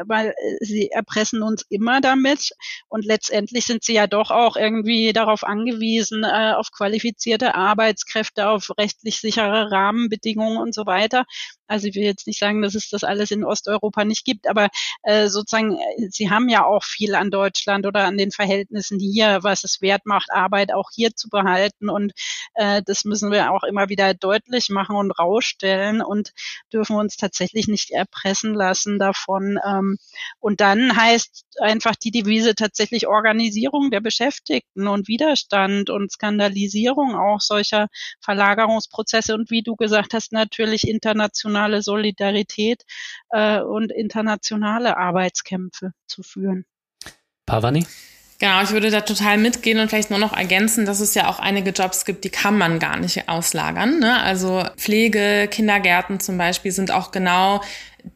[0.05, 2.51] weil sie erpressen uns immer damit.
[2.89, 8.71] Und letztendlich sind sie ja doch auch irgendwie darauf angewiesen, äh, auf qualifizierte Arbeitskräfte, auf
[8.79, 11.25] rechtlich sichere Rahmenbedingungen und so weiter.
[11.73, 14.69] Also ich will jetzt nicht sagen, dass es das alles in Osteuropa nicht gibt, aber
[15.05, 19.39] äh, sozusagen, äh, sie haben ja auch viel an Deutschland oder an den Verhältnissen hier,
[19.43, 21.89] was es wert macht, Arbeit auch hier zu behalten.
[21.89, 22.13] Und
[22.55, 26.33] äh, das müssen wir auch immer wieder deutlich machen und rausstellen und
[26.71, 29.59] dürfen uns tatsächlich nicht erpressen lassen davon.
[29.67, 29.97] Ähm,
[30.41, 37.41] und dann heißt einfach die Devise tatsächlich Organisierung der Beschäftigten und Widerstand und Skandalisierung auch
[37.41, 37.89] solcher
[38.21, 42.83] Verlagerungsprozesse und wie du gesagt hast, natürlich international internationale Solidarität
[43.31, 46.65] äh, und internationale Arbeitskämpfe zu führen.
[47.47, 47.87] Pavani?
[48.39, 51.39] Genau, ich würde da total mitgehen und vielleicht nur noch ergänzen, dass es ja auch
[51.39, 54.01] einige Jobs gibt, die kann man gar nicht auslagern.
[54.01, 54.21] Ne?
[54.21, 57.61] Also Pflege, Kindergärten zum Beispiel sind auch genau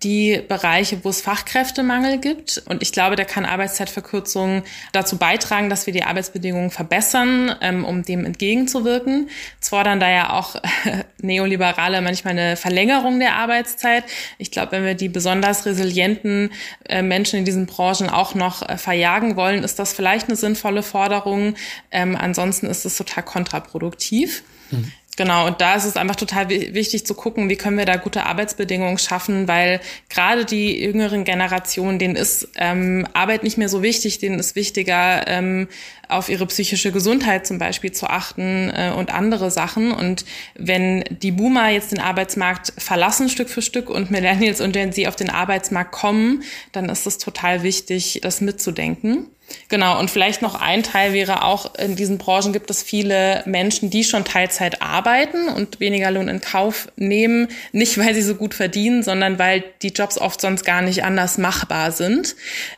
[0.03, 2.63] die Bereiche, wo es Fachkräftemangel gibt.
[2.69, 8.03] Und ich glaube, da kann Arbeitszeitverkürzung dazu beitragen, dass wir die Arbeitsbedingungen verbessern, ähm, um
[8.03, 9.31] dem entgegenzuwirken.
[9.61, 14.05] Es fordern da ja auch äh, Neoliberale manchmal eine Verlängerung der Arbeitszeit.
[14.39, 16.51] Ich glaube, wenn wir die besonders resilienten
[16.89, 20.83] äh, Menschen in diesen Branchen auch noch äh, verjagen wollen, ist das vielleicht eine sinnvolle
[20.83, 21.55] Forderung.
[21.93, 24.43] Ähm, ansonsten ist es total kontraproduktiv.
[24.71, 24.93] Mhm.
[25.17, 28.27] Genau, und da ist es einfach total wichtig zu gucken, wie können wir da gute
[28.27, 34.19] Arbeitsbedingungen schaffen, weil gerade die jüngeren Generationen, denen ist ähm, Arbeit nicht mehr so wichtig,
[34.19, 35.69] denen ist wichtiger, ähm,
[36.09, 39.91] auf ihre psychische Gesundheit zum Beispiel zu achten äh, und andere Sachen.
[39.91, 44.93] Und wenn die Boomer jetzt den Arbeitsmarkt verlassen Stück für Stück und Millennials und wenn
[44.93, 46.43] sie auf den Arbeitsmarkt kommen,
[46.73, 49.29] dann ist es total wichtig, das mitzudenken.
[49.69, 53.91] Genau, und vielleicht noch ein Teil wäre auch, in diesen Branchen gibt es viele Menschen,
[53.91, 58.55] die schon Teilzeit arbeiten und weniger Lohn in Kauf nehmen, nicht weil sie so gut
[58.55, 62.37] verdienen, sondern weil die Jobs oft sonst gar nicht anders machbar sind.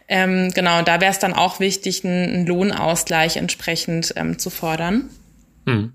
[0.08, 5.10] Ähm, genau, da wäre es dann auch wichtig, einen, einen Lohnausgleich entsprechend ähm, zu fordern.
[5.66, 5.92] Hm.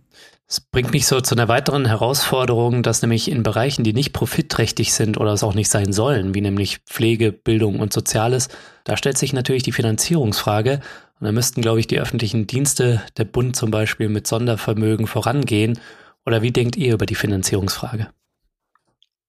[0.53, 4.93] Das bringt mich so zu einer weiteren Herausforderung, dass nämlich in Bereichen, die nicht profitträchtig
[4.93, 8.49] sind oder es auch nicht sein sollen, wie nämlich Pflege, Bildung und Soziales,
[8.83, 10.81] da stellt sich natürlich die Finanzierungsfrage.
[11.19, 15.79] Und da müssten, glaube ich, die öffentlichen Dienste, der Bund zum Beispiel, mit Sondervermögen vorangehen.
[16.23, 18.09] Oder wie denkt ihr über die Finanzierungsfrage?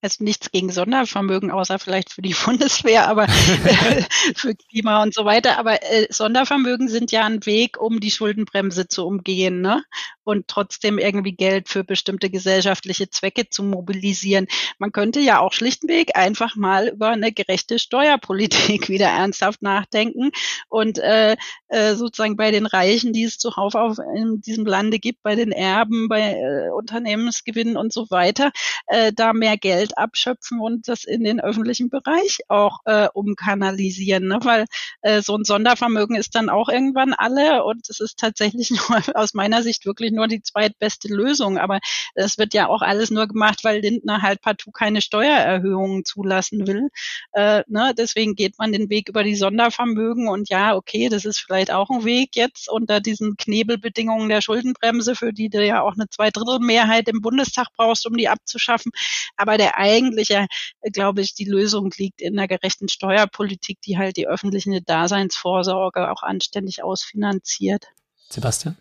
[0.05, 4.05] Also nichts gegen Sondervermögen, außer vielleicht für die Bundeswehr, aber äh,
[4.36, 5.59] für Klima und so weiter.
[5.59, 9.62] Aber äh, Sondervermögen sind ja ein Weg, um die Schuldenbremse zu umgehen.
[9.62, 9.82] Ne?
[10.24, 14.46] und trotzdem irgendwie Geld für bestimmte gesellschaftliche Zwecke zu mobilisieren.
[14.78, 20.30] Man könnte ja auch schlichtweg einfach mal über eine gerechte Steuerpolitik wieder ernsthaft nachdenken
[20.68, 21.36] und äh,
[21.68, 25.52] äh, sozusagen bei den Reichen, die es zuhauf auf in diesem Lande gibt, bei den
[25.52, 28.50] Erben, bei äh, Unternehmensgewinnen und so weiter,
[28.86, 34.38] äh, da mehr Geld abschöpfen und das in den öffentlichen Bereich auch äh, umkanalisieren, ne?
[34.42, 34.66] weil
[35.03, 39.34] äh, so ein Sondervermögen ist dann auch irgendwann alle und es ist tatsächlich nur aus
[39.34, 41.59] meiner Sicht wirklich nur die zweitbeste Lösung.
[41.59, 41.80] Aber
[42.14, 46.88] das wird ja auch alles nur gemacht, weil Lindner halt partout keine Steuererhöhungen zulassen will.
[47.32, 47.92] Äh, ne?
[47.97, 51.90] Deswegen geht man den Weg über die Sondervermögen und ja, okay, das ist vielleicht auch
[51.90, 57.09] ein Weg jetzt unter diesen Knebelbedingungen der Schuldenbremse, für die du ja auch eine Zweidrittelmehrheit
[57.09, 58.92] im Bundestag brauchst, um die abzuschaffen.
[59.36, 60.47] Aber der eigentliche,
[60.93, 66.22] glaube ich, die Lösung liegt in einer gerechten Steuerpolitik, die halt die öffentliche Daseinsvorsorge auch
[66.22, 67.85] anständig ausfinanziert.
[68.30, 68.76] Sebastian?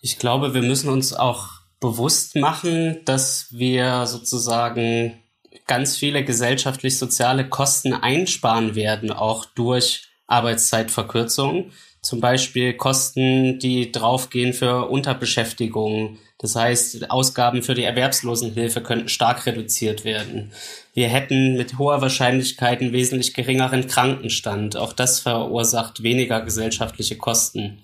[0.00, 1.48] Ich glaube, wir müssen uns auch
[1.80, 5.22] bewusst machen, dass wir sozusagen
[5.66, 11.72] ganz viele gesellschaftlich-soziale Kosten einsparen werden, auch durch Arbeitszeitverkürzung.
[12.06, 16.18] Zum Beispiel Kosten, die draufgehen für Unterbeschäftigung.
[16.38, 20.52] Das heißt, Ausgaben für die Erwerbslosenhilfe könnten stark reduziert werden.
[20.94, 24.76] Wir hätten mit hoher Wahrscheinlichkeit einen wesentlich geringeren Krankenstand.
[24.76, 27.82] Auch das verursacht weniger gesellschaftliche Kosten.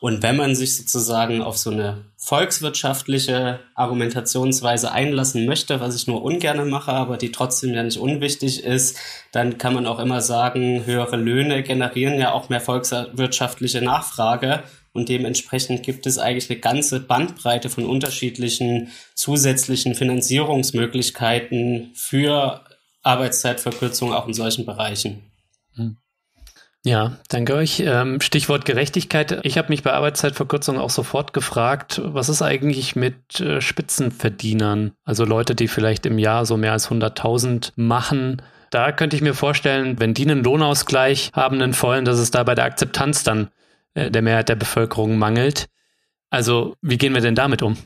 [0.00, 6.22] Und wenn man sich sozusagen auf so eine volkswirtschaftliche Argumentationsweise einlassen möchte, was ich nur
[6.22, 8.96] ungerne mache, aber die trotzdem ja nicht unwichtig ist,
[9.30, 14.62] dann kann man auch immer sagen, höhere Löhne generieren ja auch mehr volkswirtschaftliche Nachfrage.
[14.94, 22.64] Und dementsprechend gibt es eigentlich eine ganze Bandbreite von unterschiedlichen zusätzlichen Finanzierungsmöglichkeiten für
[23.02, 25.30] Arbeitszeitverkürzung auch in solchen Bereichen.
[25.74, 25.98] Hm.
[26.86, 27.80] Ja, danke euch.
[27.80, 29.40] Ähm, Stichwort Gerechtigkeit.
[29.42, 34.92] Ich habe mich bei Arbeitszeitverkürzung auch sofort gefragt, was ist eigentlich mit äh, Spitzenverdienern?
[35.02, 38.42] Also Leute, die vielleicht im Jahr so mehr als 100.000 machen.
[38.68, 42.42] Da könnte ich mir vorstellen, wenn die einen Lohnausgleich haben, einen vollen, dass es da
[42.42, 43.48] bei der Akzeptanz dann
[43.94, 45.70] äh, der Mehrheit der Bevölkerung mangelt.
[46.28, 47.78] Also wie gehen wir denn damit um?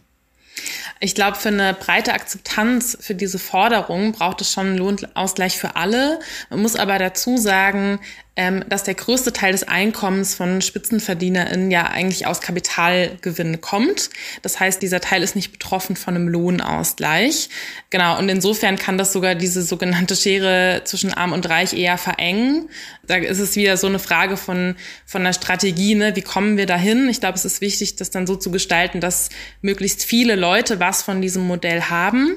[1.01, 5.77] Ich glaube, für eine breite Akzeptanz für diese Forderung braucht es schon einen Lohnausgleich für
[5.77, 6.19] alle.
[6.51, 8.01] Man muss aber dazu sagen,
[8.39, 14.11] ähm, dass der größte Teil des Einkommens von SpitzenverdienerInnen ja eigentlich aus Kapitalgewinn kommt.
[14.43, 17.49] Das heißt, dieser Teil ist nicht betroffen von einem Lohnausgleich.
[17.91, 22.71] Genau, und insofern kann das sogar diese sogenannte Schere zwischen Arm und Reich eher verengen.
[23.09, 26.15] Da ist es wieder so eine Frage von, von der Strategie, ne?
[26.15, 27.09] wie kommen wir dahin?
[27.09, 29.31] Ich glaube, es ist wichtig, das dann so zu gestalten, dass
[29.63, 32.37] möglichst viele Leute was von diesem Modell haben.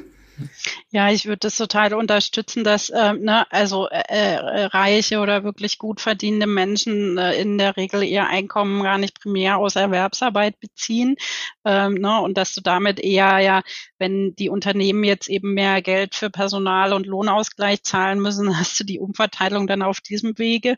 [0.91, 5.77] Ja, ich würde das total unterstützen, dass äh, ne, also äh, äh, reiche oder wirklich
[5.77, 11.15] gut verdienende Menschen äh, in der Regel ihr Einkommen gar nicht primär aus Erwerbsarbeit beziehen
[11.63, 13.61] ähm, ne, und dass du damit eher ja,
[13.99, 18.84] wenn die Unternehmen jetzt eben mehr Geld für Personal und Lohnausgleich zahlen müssen, hast du
[18.84, 20.75] die Umverteilung dann auf diesem Wege.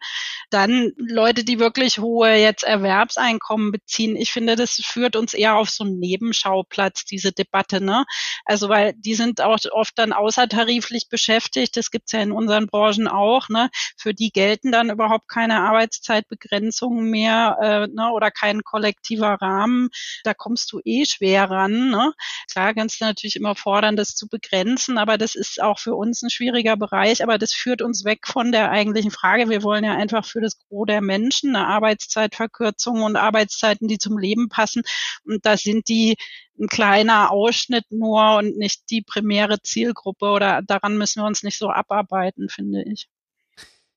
[0.49, 5.69] Dann Leute, die wirklich hohe jetzt Erwerbseinkommen beziehen, ich finde, das führt uns eher auf
[5.69, 8.05] so einen Nebenschauplatz diese Debatte, ne?
[8.45, 11.77] Also weil die sind auch oft dann außertariflich beschäftigt.
[11.77, 13.49] Das gibt's ja in unseren Branchen auch.
[13.49, 13.69] Ne?
[13.97, 18.11] Für die gelten dann überhaupt keine Arbeitszeitbegrenzungen mehr äh, ne?
[18.11, 19.89] oder kein kollektiver Rahmen.
[20.23, 21.89] Da kommst du eh schwer ran.
[21.89, 22.13] Ne?
[22.51, 26.21] Klar kannst du natürlich immer fordern, das zu begrenzen, aber das ist auch für uns
[26.21, 27.23] ein schwieriger Bereich.
[27.23, 29.49] Aber das führt uns weg von der eigentlichen Frage.
[29.49, 34.17] Wir wollen ja einfach für das Gros der Menschen eine Arbeitszeitverkürzung und Arbeitszeiten, die zum
[34.17, 34.83] Leben passen.
[35.25, 36.15] Und da sind die
[36.59, 41.57] ein kleiner Ausschnitt nur und nicht die primäre Zielgruppe oder daran müssen wir uns nicht
[41.57, 43.07] so abarbeiten, finde ich.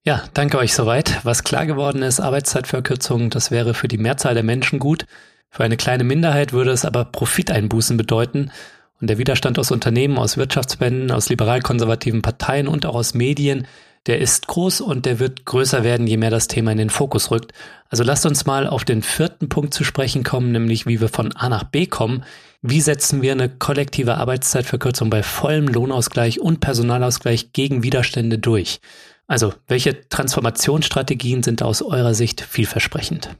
[0.05, 1.25] Ja, danke euch soweit.
[1.25, 5.07] Was klar geworden ist, Arbeitszeitverkürzung, das wäre für die Mehrzahl der Menschen gut.
[5.51, 8.53] Für eine kleine Minderheit würde es aber Profiteinbußen bedeuten.
[9.01, 13.67] Und der Widerstand aus Unternehmen, aus Wirtschaftsverbänden, aus liberal-konservativen Parteien und auch aus Medien,
[14.07, 17.31] der ist groß und der wird größer werden, je mehr das Thema in den Fokus
[17.31, 17.53] rückt.
[17.89, 21.35] Also lasst uns mal auf den vierten Punkt zu sprechen kommen, nämlich wie wir von
[21.35, 22.25] A nach B kommen.
[22.63, 28.81] Wie setzen wir eine kollektive Arbeitszeitverkürzung bei vollem Lohnausgleich und Personalausgleich gegen Widerstände durch?
[29.29, 33.31] Also, welche Transformationsstrategien sind aus eurer Sicht vielversprechend?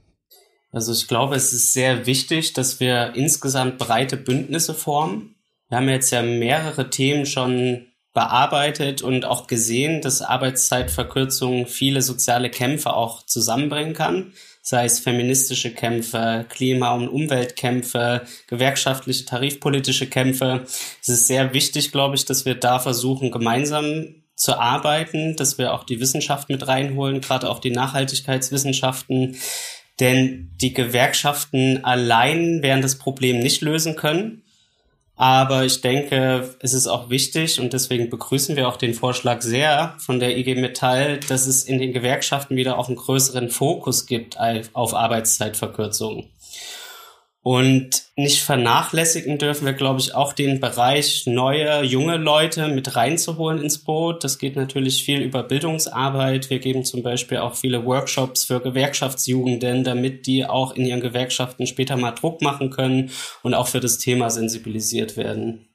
[0.73, 5.37] Also ich glaube, es ist sehr wichtig, dass wir insgesamt breite Bündnisse formen.
[5.69, 7.87] Wir haben jetzt ja mehrere Themen schon
[8.17, 15.75] bearbeitet und auch gesehen, dass Arbeitszeitverkürzung viele soziale Kämpfe auch zusammenbringen kann, sei es feministische
[15.75, 20.65] Kämpfe, Klima- und Umweltkämpfe, gewerkschaftliche, tarifpolitische Kämpfe.
[21.03, 25.75] Es ist sehr wichtig, glaube ich, dass wir da versuchen, gemeinsam zu arbeiten, dass wir
[25.75, 29.37] auch die Wissenschaft mit reinholen, gerade auch die Nachhaltigkeitswissenschaften.
[30.01, 34.43] Denn die Gewerkschaften allein werden das Problem nicht lösen können.
[35.17, 39.95] Aber ich denke, es ist auch wichtig und deswegen begrüßen wir auch den Vorschlag sehr
[39.99, 44.37] von der IG Metall, dass es in den Gewerkschaften wieder auch einen größeren Fokus gibt
[44.39, 46.27] auf Arbeitszeitverkürzung.
[47.47, 53.63] Und nicht vernachlässigen dürfen wir, glaube ich, auch den Bereich neue, junge Leute mit reinzuholen
[53.63, 54.25] ins Boot.
[54.25, 56.51] Das geht natürlich viel über Bildungsarbeit.
[56.51, 61.69] Wir geben zum Beispiel auch viele Workshops für Gewerkschaftsjugenden, damit die auch in ihren Gewerkschaften
[61.69, 63.13] später mal Druck machen können
[63.45, 65.69] und auch für das Thema sensibilisiert werden.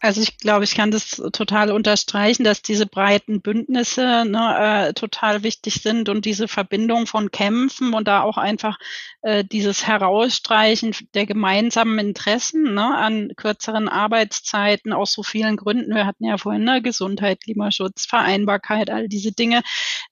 [0.00, 5.42] Also ich glaube, ich kann das total unterstreichen, dass diese breiten Bündnisse ne, äh, total
[5.42, 8.78] wichtig sind und diese Verbindung von Kämpfen und da auch einfach
[9.22, 15.94] äh, dieses Herausstreichen der gemeinsamen Interessen ne, an kürzeren Arbeitszeiten aus so vielen Gründen.
[15.94, 19.62] Wir hatten ja vorhin ne, Gesundheit, Klimaschutz, Vereinbarkeit, all diese Dinge,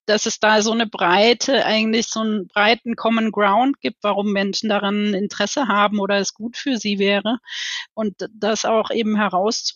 [0.06, 4.68] dass es da so eine breite, eigentlich so einen breiten Common Ground gibt, warum Menschen
[4.68, 7.38] daran Interesse haben oder es gut für sie wäre
[7.94, 9.16] und das auch eben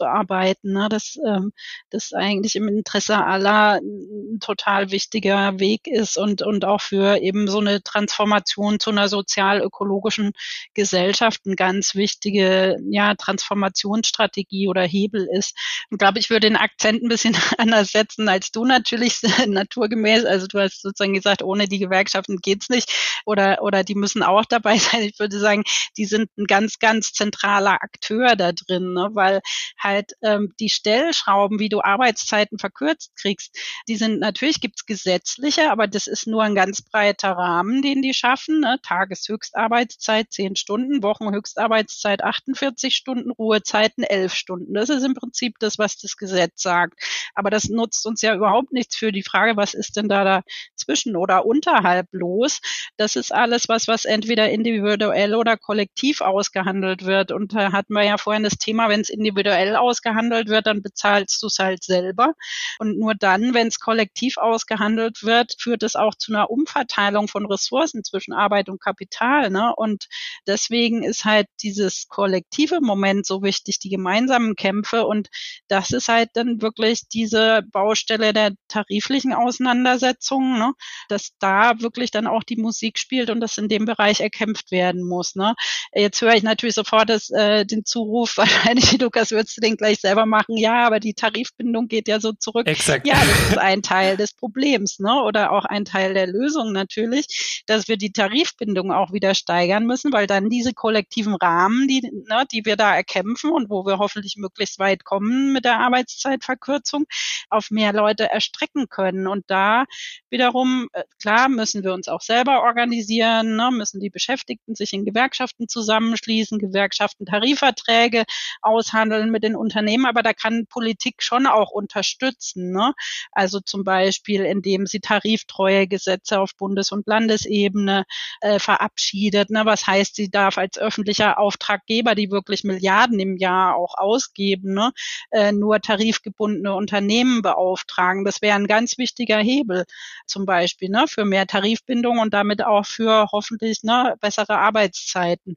[0.01, 1.53] herauszuarbeiten, ne, dass ähm,
[1.91, 7.49] das eigentlich im Interesse aller ein total wichtiger Weg ist und und auch für eben
[7.49, 10.33] so eine Transformation zu einer so sozial-ökologischen
[10.75, 15.55] Gesellschaft eine ganz wichtige ja, Transformationsstrategie oder Hebel ist.
[15.91, 20.25] Ich glaube, ich würde den Akzent ein bisschen anders setzen als du natürlich naturgemäß.
[20.25, 22.91] Also du hast sozusagen gesagt, ohne die Gewerkschaften geht's nicht
[23.27, 25.03] oder, oder die müssen auch dabei sein.
[25.03, 25.65] Ich würde sagen,
[25.99, 29.11] die sind ein ganz, ganz zentraler Akteur da drin, ne?
[29.13, 29.41] weil
[29.79, 33.57] halt halt ähm, die Stellschrauben, wie du Arbeitszeiten verkürzt kriegst,
[33.89, 38.15] die sind natürlich gibt's gesetzliche, aber das ist nur ein ganz breiter Rahmen, den die
[38.15, 38.61] schaffen.
[38.61, 38.79] Ne?
[38.83, 44.75] Tageshöchstarbeitszeit zehn Stunden, Wochenhöchstarbeitszeit 48 Stunden, Ruhezeiten elf Stunden.
[44.75, 46.95] Das ist im Prinzip das, was das Gesetz sagt.
[47.35, 50.43] Aber das nutzt uns ja überhaupt nichts für die Frage, was ist denn da
[50.77, 52.61] dazwischen oder unterhalb los?
[52.97, 57.33] Das ist alles was, was entweder individuell oder kollektiv ausgehandelt wird.
[57.33, 61.43] Und da hatten wir ja vorhin das Thema, wenn es individuell ausgehandelt wird, dann bezahlst
[61.43, 62.35] du es halt selber.
[62.79, 67.47] Und nur dann, wenn es kollektiv ausgehandelt wird, führt es auch zu einer Umverteilung von
[67.47, 69.51] Ressourcen zwischen Arbeit und Kapital.
[69.51, 69.75] Ne?
[69.75, 70.07] Und
[70.47, 75.07] deswegen ist halt dieses kollektive Moment so wichtig, die gemeinsamen Kämpfe.
[75.07, 75.29] Und
[75.69, 80.75] das ist halt dann wirklich diese Baustelle der tariflichen Auseinandersetzungen, ne?
[81.09, 85.03] dass da wirklich dann auch die Musik spielt und das in dem Bereich erkämpft werden
[85.07, 85.35] muss.
[85.35, 85.55] Ne?
[85.93, 90.01] Jetzt höre ich natürlich sofort das, äh, den Zuruf, wahrscheinlich, Lukas, würdest du den gleich
[90.01, 90.57] selber machen?
[90.57, 92.67] Ja, aber die Tarifbindung geht ja so zurück.
[92.67, 93.07] Exakt.
[93.07, 95.23] Ja, das ist ein Teil des Problems, ne?
[95.23, 100.13] Oder auch ein Teil der Lösung natürlich, dass wir die Tarifbindung auch wieder steigern müssen,
[100.13, 104.37] weil dann diese kollektiven Rahmen, die, ne, die wir da erkämpfen und wo wir hoffentlich
[104.37, 107.05] möglichst weit kommen mit der Arbeitszeitverkürzung,
[107.49, 109.27] auf mehr Leute erstrecken können.
[109.27, 109.85] Und da
[110.31, 115.05] wiederum, äh, klar, müssen wir uns auch selber organisieren, ne, müssen die Beschäftigten sich in
[115.05, 118.25] Gewerkschaften zusammenschließen, Gewerkschaften Tarifverträge
[118.63, 122.73] aushandeln mit den Unternehmen, aber da kann Politik schon auch unterstützen.
[122.73, 122.95] Ne?
[123.33, 128.05] Also zum Beispiel, indem sie tariftreue Gesetze auf Bundes- und Landesebene
[128.41, 129.51] äh, verabschiedet.
[129.51, 129.63] Ne?
[129.65, 134.93] Was heißt, sie darf als öffentlicher Auftraggeber, die wirklich Milliarden im Jahr auch ausgeben, ne?
[135.31, 138.25] äh, nur tarifgebundene Unternehmen beauftragen.
[138.25, 139.85] Das wäre ein ganz wichtiger Hebel
[140.27, 141.07] zum Beispiel ne?
[141.09, 145.57] für mehr Tarifbindung und damit auch für hoffentlich ne, bessere Arbeitszeiten.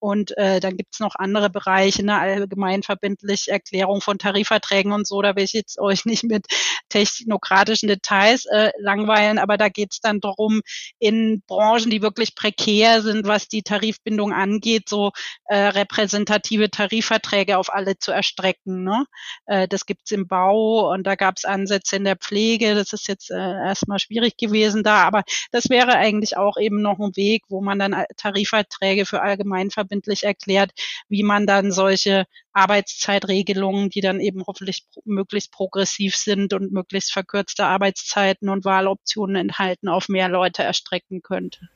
[0.00, 5.20] Und äh, dann gibt's noch andere Bereiche, ne, allgemeinverbindlich Erklärung von Tarifverträgen und so.
[5.22, 6.46] Da will ich jetzt euch nicht mit
[6.88, 10.62] technokratischen Details äh, langweilen, aber da geht's dann darum,
[10.98, 15.10] in Branchen, die wirklich prekär sind, was die Tarifbindung angeht, so
[15.46, 18.84] äh, repräsentative Tarifverträge auf alle zu erstrecken.
[18.84, 19.04] Ne?
[19.46, 22.74] Äh, das gibt's im Bau und da gab's Ansätze in der Pflege.
[22.76, 27.00] Das ist jetzt äh, erstmal schwierig gewesen da, aber das wäre eigentlich auch eben noch
[27.00, 30.72] ein Weg, wo man dann Tarifverträge für allgemeinverbindlich verbindlich erklärt,
[31.08, 37.64] wie man dann solche Arbeitszeitregelungen, die dann eben hoffentlich möglichst progressiv sind und möglichst verkürzte
[37.64, 41.68] Arbeitszeiten und Wahloptionen enthalten, auf mehr Leute erstrecken könnte.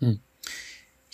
[0.00, 0.20] Hm.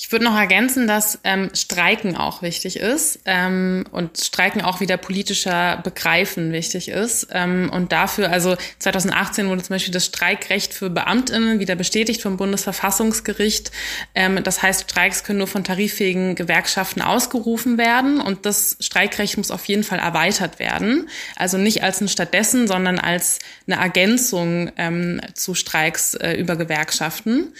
[0.00, 4.96] Ich würde noch ergänzen, dass ähm, Streiken auch wichtig ist ähm, und Streiken auch wieder
[4.96, 7.26] politischer Begreifen wichtig ist.
[7.32, 12.36] Ähm, und dafür, also 2018 wurde zum Beispiel das Streikrecht für Beamtinnen wieder bestätigt vom
[12.36, 13.72] Bundesverfassungsgericht.
[14.14, 19.50] Ähm, das heißt, Streiks können nur von tariffähigen Gewerkschaften ausgerufen werden und das Streikrecht muss
[19.50, 21.08] auf jeden Fall erweitert werden.
[21.34, 27.52] Also nicht als ein stattdessen, sondern als eine Ergänzung ähm, zu Streiks äh, über Gewerkschaften.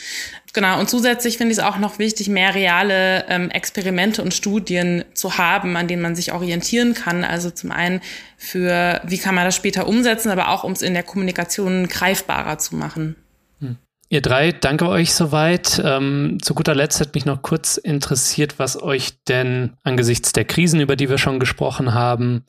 [0.55, 5.05] Genau, und zusätzlich finde ich es auch noch wichtig, mehr reale ähm, Experimente und Studien
[5.15, 7.23] zu haben, an denen man sich orientieren kann.
[7.23, 8.01] Also zum einen
[8.37, 12.59] für, wie kann man das später umsetzen, aber auch um es in der Kommunikation greifbarer
[12.59, 13.17] zu machen.
[13.61, 13.77] Hm.
[14.09, 15.83] Ihr drei, danke euch soweit.
[15.85, 20.81] Ähm, zu guter Letzt hat mich noch kurz interessiert, was euch denn angesichts der Krisen,
[20.81, 22.45] über die wir schon gesprochen haben,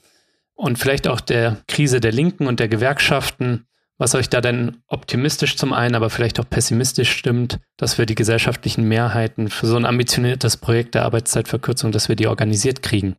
[0.60, 3.66] und vielleicht auch der Krise der Linken und der Gewerkschaften,
[4.00, 8.16] was euch da denn optimistisch zum einen, aber vielleicht auch pessimistisch stimmt, dass wir die
[8.16, 13.18] gesellschaftlichen Mehrheiten für so ein ambitioniertes Projekt der Arbeitszeitverkürzung, dass wir die organisiert kriegen.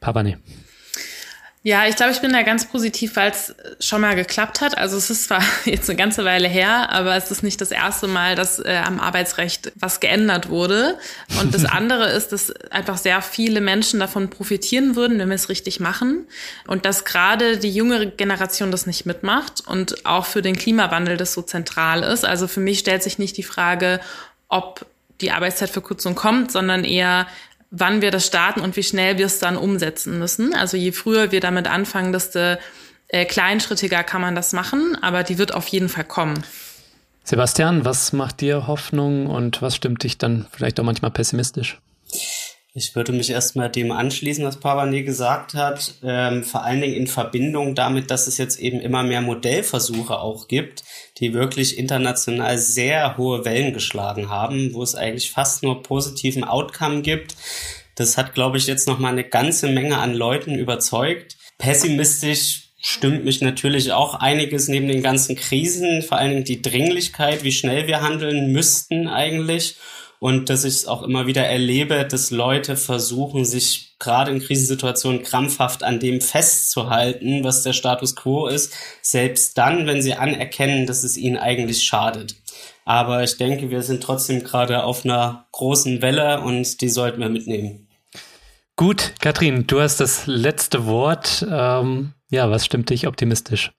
[0.00, 0.38] Pavane.
[1.64, 4.78] Ja, ich glaube, ich bin da ganz positiv, weil es schon mal geklappt hat.
[4.78, 8.06] Also es ist zwar jetzt eine ganze Weile her, aber es ist nicht das erste
[8.06, 10.96] Mal, dass äh, am Arbeitsrecht was geändert wurde.
[11.40, 15.48] Und das andere ist, dass einfach sehr viele Menschen davon profitieren würden, wenn wir es
[15.48, 16.26] richtig machen.
[16.66, 21.32] Und dass gerade die jüngere Generation das nicht mitmacht und auch für den Klimawandel das
[21.32, 22.24] so zentral ist.
[22.24, 24.00] Also für mich stellt sich nicht die Frage,
[24.48, 24.86] ob
[25.20, 27.26] die Arbeitszeitverkürzung kommt, sondern eher,
[27.70, 30.54] wann wir das starten und wie schnell wir es dann umsetzen müssen.
[30.54, 32.56] Also je früher wir damit anfangen, desto
[33.08, 36.42] äh, kleinschrittiger kann man das machen, aber die wird auf jeden Fall kommen.
[37.24, 41.78] Sebastian, was macht dir Hoffnung und was stimmt dich dann vielleicht auch manchmal pessimistisch?
[42.74, 47.06] Ich würde mich erstmal dem anschließen, was Pavane gesagt hat, ähm, vor allen Dingen in
[47.06, 50.84] Verbindung damit, dass es jetzt eben immer mehr Modellversuche auch gibt,
[51.20, 57.02] die wirklich international sehr hohe Wellen geschlagen haben, wo es eigentlich fast nur positiven Outcome
[57.02, 57.34] gibt.
[57.94, 61.36] Das hat, glaube ich, jetzt noch mal eine ganze Menge an Leuten überzeugt.
[61.58, 67.42] Pessimistisch stimmt mich natürlich auch einiges neben den ganzen Krisen, vor allen Dingen die Dringlichkeit,
[67.42, 69.76] wie schnell wir handeln müssten eigentlich
[70.20, 75.22] und dass ich es auch immer wieder erlebe, dass Leute versuchen, sich gerade in Krisensituationen
[75.22, 81.04] krampfhaft an dem festzuhalten, was der Status quo ist, selbst dann, wenn sie anerkennen, dass
[81.04, 82.36] es ihnen eigentlich schadet.
[82.84, 87.28] Aber ich denke, wir sind trotzdem gerade auf einer großen Welle und die sollten wir
[87.28, 87.88] mitnehmen.
[88.76, 91.46] Gut, Katrin, du hast das letzte Wort.
[91.50, 93.72] Ähm, ja, was stimmt dich optimistisch?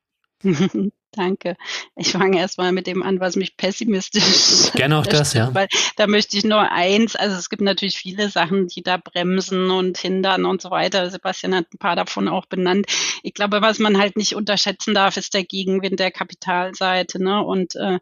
[1.12, 1.56] Danke.
[1.96, 4.72] Ich fange erstmal mit dem an, was mich pessimistisch.
[4.76, 5.54] Gerne auch das, ja.
[5.56, 9.72] Weil da möchte ich nur eins, also es gibt natürlich viele Sachen, die da bremsen
[9.72, 11.10] und hindern und so weiter.
[11.10, 12.86] Sebastian hat ein paar davon auch benannt.
[13.24, 17.44] Ich glaube, was man halt nicht unterschätzen darf, ist der Gegenwind der Kapitalseite, ne?
[17.44, 18.00] Und äh,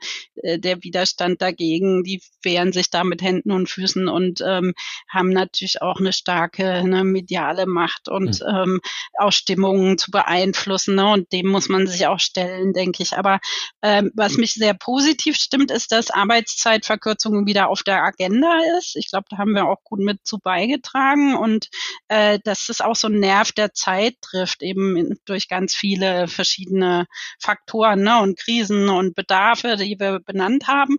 [0.60, 4.74] der Widerstand dagegen, die wehren sich da mit Händen und Füßen und ähm,
[5.10, 8.48] haben natürlich auch eine starke ne, mediale Macht und mhm.
[8.48, 8.82] ähm,
[9.18, 10.96] auch Stimmungen zu beeinflussen.
[10.96, 11.10] Ne?
[11.10, 13.18] Und dem muss man sich auch stellen, denke denke ich.
[13.18, 13.40] Aber
[13.82, 18.96] ähm, was mich sehr positiv stimmt, ist, dass Arbeitszeitverkürzung wieder auf der Agenda ist.
[18.96, 21.70] Ich glaube, da haben wir auch gut mit zu beigetragen und
[22.08, 27.06] äh, dass es auch so einen Nerv der Zeit trifft, eben durch ganz viele verschiedene
[27.40, 30.98] Faktoren ne, und Krisen und Bedarfe, die wir benannt haben.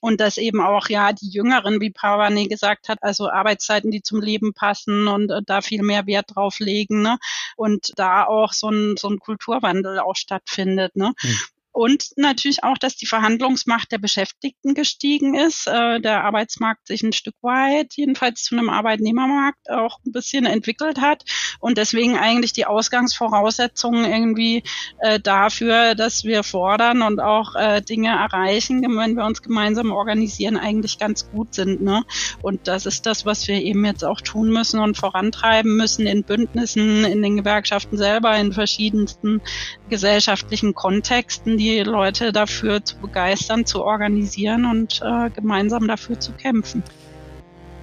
[0.00, 4.20] Und dass eben auch ja die Jüngeren, wie Pavane gesagt hat, also Arbeitszeiten, die zum
[4.20, 7.02] Leben passen und äh, da viel mehr Wert drauf legen.
[7.02, 7.18] Ne?
[7.56, 10.96] Und da auch so ein, so ein Kulturwandel auch stattfindet.
[10.96, 11.12] Ne?
[11.22, 11.31] Mhm.
[11.72, 17.14] Und natürlich auch, dass die Verhandlungsmacht der Beschäftigten gestiegen ist, äh, der Arbeitsmarkt sich ein
[17.14, 21.24] Stück weit, jedenfalls zu einem Arbeitnehmermarkt, auch ein bisschen entwickelt hat
[21.60, 24.62] und deswegen eigentlich die Ausgangsvoraussetzungen irgendwie
[24.98, 30.58] äh, dafür, dass wir fordern und auch äh, Dinge erreichen, wenn wir uns gemeinsam organisieren,
[30.58, 31.80] eigentlich ganz gut sind.
[31.80, 32.04] Ne?
[32.42, 36.22] Und das ist das, was wir eben jetzt auch tun müssen und vorantreiben müssen in
[36.22, 39.40] Bündnissen, in den Gewerkschaften selber, in verschiedensten
[39.88, 46.82] gesellschaftlichen Kontexten die Leute dafür zu begeistern, zu organisieren und äh, gemeinsam dafür zu kämpfen.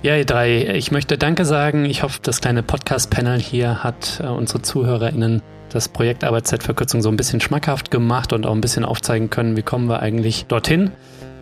[0.01, 1.85] Ja, ihr drei, ich möchte Danke sagen.
[1.85, 7.15] Ich hoffe, das kleine Podcast-Panel hier hat äh, unsere ZuhörerInnen das Projekt Arbeitszeitverkürzung so ein
[7.15, 10.91] bisschen schmackhaft gemacht und auch ein bisschen aufzeigen können, wie kommen wir eigentlich dorthin.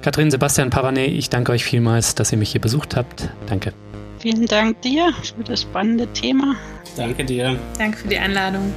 [0.01, 3.29] Katrin, Sebastian, Pavane, ich danke euch vielmals, dass ihr mich hier besucht habt.
[3.47, 3.73] Danke.
[4.19, 6.55] Vielen Dank dir für das spannende Thema.
[6.97, 7.57] Danke dir.
[7.77, 8.73] Danke für die Einladung.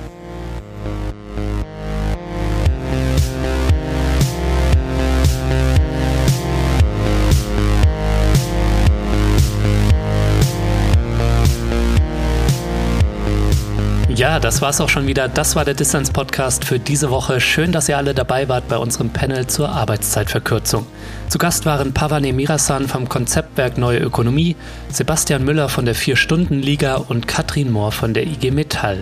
[14.20, 15.28] Ja, das war's auch schon wieder.
[15.28, 17.40] Das war der Distanz-Podcast für diese Woche.
[17.40, 20.86] Schön, dass ihr alle dabei wart bei unserem Panel zur Arbeitszeitverkürzung.
[21.30, 24.56] Zu Gast waren Pavane Mirasan vom Konzeptwerk Neue Ökonomie,
[24.90, 28.98] Sebastian Müller von der Vier-Stunden-Liga und Katrin Mohr von der IG Metall.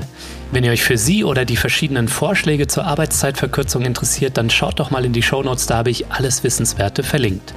[0.52, 4.92] Wenn ihr euch für Sie oder die verschiedenen Vorschläge zur Arbeitszeitverkürzung interessiert, dann schaut doch
[4.92, 7.54] mal in die Shownotes, da habe ich alles Wissenswerte verlinkt.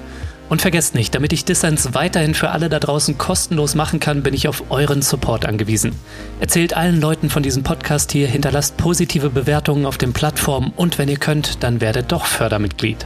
[0.52, 4.34] Und vergesst nicht, damit ich Dissens weiterhin für alle da draußen kostenlos machen kann, bin
[4.34, 5.94] ich auf euren Support angewiesen.
[6.41, 11.07] Erzählt allen Leuten von diesem Podcast hier, hinterlasst positive Bewertungen auf den Plattformen und wenn
[11.07, 13.06] ihr könnt, dann werdet doch Fördermitglied.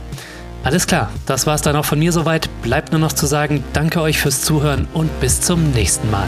[0.64, 2.50] Alles klar, das war's dann auch von mir soweit.
[2.64, 6.28] Bleibt nur noch zu sagen, danke euch fürs Zuhören und bis zum nächsten Mal.